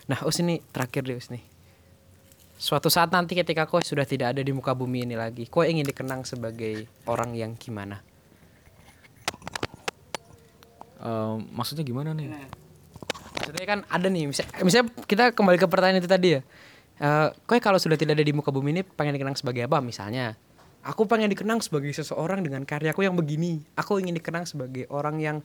Nah, 0.10 0.22
Us 0.26 0.38
ini 0.42 0.62
terakhir 0.70 1.10
deh 1.10 1.18
Us 1.18 1.34
nih. 1.34 1.42
Suatu 2.62 2.94
saat 2.94 3.10
nanti 3.10 3.34
ketika 3.34 3.66
kau 3.66 3.82
sudah 3.82 4.06
tidak 4.06 4.38
ada 4.38 4.42
di 4.46 4.54
muka 4.54 4.78
bumi 4.78 5.10
ini 5.10 5.18
lagi, 5.18 5.50
kau 5.50 5.66
ingin 5.66 5.82
dikenang 5.82 6.30
sebagai 6.30 6.86
orang 7.10 7.34
yang 7.34 7.58
gimana? 7.58 8.06
Ehm, 11.02 11.50
maksudnya 11.58 11.82
gimana 11.82 12.14
nih 12.14 12.30
Maksudnya 13.34 13.66
kan 13.66 13.80
ada 13.90 14.06
nih, 14.06 14.30
misalnya, 14.30 14.54
misalnya 14.62 14.88
kita 15.10 15.34
kembali 15.34 15.58
ke 15.58 15.66
pertanyaan 15.66 16.06
itu 16.06 16.06
tadi 16.06 16.38
ya. 16.38 16.42
Eh, 17.02 17.28
kau 17.50 17.58
kalau 17.58 17.82
sudah 17.82 17.98
tidak 17.98 18.14
ada 18.14 18.22
di 18.22 18.30
muka 18.30 18.54
bumi 18.54 18.78
ini 18.78 18.82
pengen 18.86 19.18
dikenang 19.18 19.34
sebagai 19.34 19.66
apa? 19.66 19.82
Misalnya, 19.82 20.38
aku 20.86 21.10
pengen 21.10 21.34
dikenang 21.34 21.66
sebagai 21.66 21.90
seseorang 21.98 22.46
dengan 22.46 22.62
karyaku 22.62 23.02
yang 23.02 23.18
begini. 23.18 23.66
Aku 23.74 23.98
ingin 23.98 24.14
dikenang 24.14 24.46
sebagai 24.46 24.86
orang 24.94 25.18
yang 25.18 25.42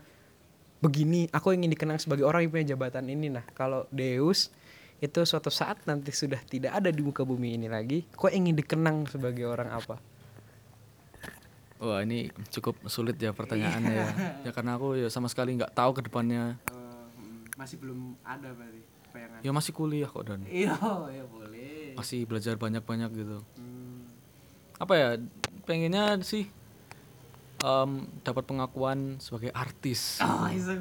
begini. 0.84 1.32
Aku 1.32 1.56
ingin 1.56 1.72
dikenang 1.72 1.96
sebagai 1.96 2.28
orang 2.28 2.44
yang 2.44 2.52
punya 2.52 2.66
jabatan 2.76 3.08
ini. 3.08 3.32
Nah, 3.32 3.48
kalau 3.56 3.88
Deus 3.88 4.52
itu 5.00 5.20
suatu 5.28 5.52
saat 5.52 5.84
nanti 5.84 6.08
sudah 6.12 6.40
tidak 6.44 6.72
ada 6.76 6.88
di 6.88 7.04
muka 7.04 7.22
bumi 7.22 7.60
ini 7.60 7.68
lagi, 7.68 8.04
kau 8.16 8.32
ingin 8.32 8.56
dikenang 8.56 9.04
sebagai 9.08 9.44
orang 9.44 9.72
apa? 9.72 9.96
wah 11.76 12.00
ini 12.00 12.32
cukup 12.48 12.88
sulit 12.88 13.20
ya 13.20 13.36
pertanyaannya 13.36 13.92
ya. 13.92 14.08
Ya 14.48 14.50
karena 14.52 14.80
aku 14.80 14.96
ya 14.96 15.08
sama 15.12 15.28
sekali 15.28 15.56
nggak 15.56 15.76
tahu 15.76 16.00
ke 16.00 16.08
depannya. 16.08 16.56
Masih 17.56 17.76
belum 17.80 18.16
ada 18.24 18.52
berarti 18.52 18.80
bayangan. 19.12 19.40
ya 19.40 19.50
masih 19.52 19.72
kuliah 19.72 20.08
kok 20.08 20.24
dan. 20.28 20.44
Iya, 20.48 20.76
ya 21.08 21.24
boleh. 21.24 21.96
masih 21.96 22.28
belajar 22.28 22.60
banyak-banyak 22.60 23.10
gitu. 23.16 23.38
Apa 24.76 24.92
ya 24.92 25.08
pengennya 25.64 26.20
sih 26.20 26.52
em, 27.64 27.90
dapat 28.20 28.44
pengakuan 28.44 29.16
sebagai 29.16 29.48
artis. 29.56 30.20
Oh, 30.20 30.48
itu 30.52 30.76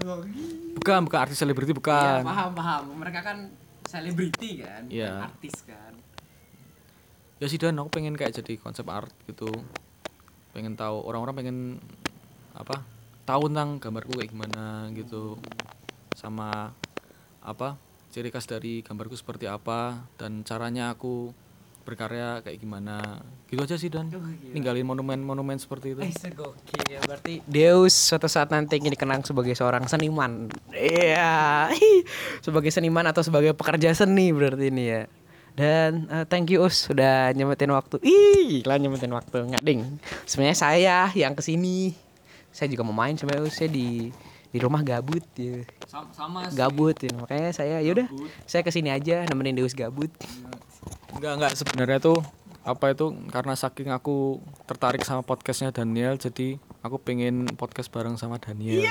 bukan 0.76 1.08
bukan 1.08 1.20
artis 1.24 1.40
selebriti 1.40 1.72
Iya, 1.72 1.80
bukan 1.80 2.28
paham 2.28 2.52
paham. 2.52 2.84
Mereka 3.00 3.20
kan 3.24 3.38
selebriti 3.86 4.62
kan, 4.62 4.86
bukan 4.86 4.94
Iya. 4.94 5.12
artis 5.24 5.56
kan. 5.64 5.94
ya 7.36 7.52
sih 7.52 7.60
dan 7.60 7.76
aku 7.76 7.92
pengen 7.92 8.16
kayak 8.16 8.32
jadi 8.32 8.56
konsep 8.56 8.88
art 8.88 9.12
gitu 9.28 9.52
pengen 10.56 10.80
tahu 10.80 11.04
orang-orang 11.04 11.36
pengen 11.36 11.58
apa 12.56 12.80
tahu 13.28 13.52
tentang 13.52 13.76
gambarku 13.76 14.16
kayak 14.16 14.32
gimana 14.32 14.88
gitu 14.96 15.36
sama 16.16 16.72
apa 17.44 17.76
ciri 18.08 18.32
khas 18.32 18.48
dari 18.48 18.80
gambarku 18.80 19.20
seperti 19.20 19.52
apa 19.52 20.08
dan 20.16 20.48
caranya 20.48 20.96
aku 20.96 21.36
berkarya 21.86 22.42
kayak 22.42 22.58
gimana 22.58 23.22
gitu 23.46 23.62
aja 23.62 23.78
sih 23.78 23.94
dan 23.94 24.10
ninggalin 24.52 24.84
monumen-monumen 24.84 25.62
seperti 25.62 25.94
itu 25.94 26.02
Eh, 26.02 26.10
segokil 26.10 26.82
ya. 26.90 27.00
Berarti 27.06 27.46
Deus 27.46 27.94
suatu 27.94 28.26
saat 28.26 28.50
nanti 28.50 28.82
ingin 28.82 28.98
dikenang 28.98 29.22
sebagai 29.22 29.54
seorang 29.54 29.86
seniman. 29.86 30.50
Iya, 30.74 31.70
sebagai 32.42 32.74
seniman 32.74 33.06
atau 33.06 33.22
sebagai 33.22 33.54
pekerja 33.54 33.94
seni 33.94 34.34
berarti 34.34 34.74
ini 34.74 34.84
ya. 34.90 35.02
Dan 35.56 36.12
eh, 36.12 36.26
thank 36.28 36.52
you 36.52 36.66
Us 36.66 36.90
sudah 36.92 37.32
nyempetin 37.32 37.72
waktu. 37.72 38.02
Ih, 38.04 38.66
gila 38.66 38.76
nyempetin 38.76 39.14
waktu 39.14 39.46
nggak 39.56 39.64
ding. 39.64 40.02
Sebenarnya 40.28 40.58
saya 40.58 40.98
yang 41.16 41.32
ke 41.38 41.46
sini. 41.46 41.96
Saya 42.52 42.68
juga 42.68 42.84
mau 42.84 42.98
main 42.98 43.16
sebenarnya 43.16 43.48
Us. 43.48 43.56
saya 43.56 43.70
di 43.72 44.12
di 44.52 44.64
rumah 44.64 44.80
gabut 44.84 45.24
ya. 45.36 45.68
sama, 45.88 46.08
sama 46.16 46.40
Gabut 46.52 46.96
ya. 46.96 47.12
Makanya 47.16 47.52
saya 47.52 47.78
yaudah 47.84 48.08
saya 48.48 48.64
ke 48.64 48.72
sini 48.72 48.88
aja 48.92 49.24
nemenin 49.28 49.56
Deus 49.56 49.76
gabut. 49.76 50.12
Enggak 51.16 51.34
enggak 51.40 51.54
sebenarnya 51.56 52.00
tuh 52.04 52.20
apa 52.66 52.92
itu 52.92 53.14
karena 53.30 53.54
saking 53.54 53.94
aku 53.94 54.42
tertarik 54.66 55.06
sama 55.06 55.22
podcastnya 55.22 55.70
Daniel 55.70 56.18
jadi 56.18 56.58
aku 56.82 56.98
pengen 56.98 57.46
podcast 57.56 57.94
bareng 57.94 58.18
sama 58.18 58.42
Daniel 58.42 58.84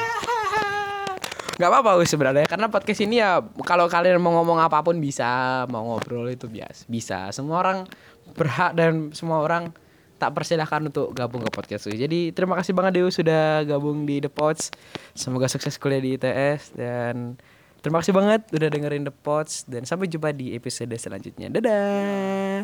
Gak 1.55 1.71
apa-apa 1.71 2.03
sebenarnya 2.03 2.51
karena 2.51 2.67
podcast 2.67 2.99
ini 3.07 3.23
ya 3.23 3.39
kalau 3.63 3.87
kalian 3.87 4.19
mau 4.19 4.35
ngomong 4.43 4.59
apa 4.59 4.83
pun 4.83 4.99
bisa, 4.99 5.63
mau 5.71 5.87
ngobrol 5.87 6.27
itu 6.27 6.51
biasa, 6.51 6.83
bisa. 6.91 7.31
Semua 7.31 7.63
orang 7.63 7.87
berhak 8.35 8.75
dan 8.75 9.15
semua 9.15 9.39
orang 9.39 9.71
tak 10.19 10.35
persilahkan 10.35 10.91
untuk 10.91 11.15
gabung 11.15 11.47
ke 11.47 11.51
podcast 11.55 11.87
ini. 11.87 11.97
Jadi 12.03 12.21
terima 12.35 12.59
kasih 12.59 12.75
banget 12.75 12.99
Dew 12.99 13.07
sudah 13.07 13.63
gabung 13.71 14.03
di 14.03 14.19
The 14.19 14.35
Pods. 14.35 14.75
Semoga 15.15 15.47
sukses 15.47 15.79
kuliah 15.79 16.03
di 16.03 16.19
ITS 16.19 16.75
dan 16.75 17.39
terima 17.85 18.01
kasih 18.01 18.17
banget 18.17 18.49
udah 18.49 18.69
dengerin 18.73 19.05
The 19.05 19.13
Pods 19.13 19.69
dan 19.69 19.85
sampai 19.85 20.09
jumpa 20.09 20.33
di 20.33 20.57
episode 20.57 20.97
selanjutnya. 20.97 21.53
Dadah. 21.53 22.45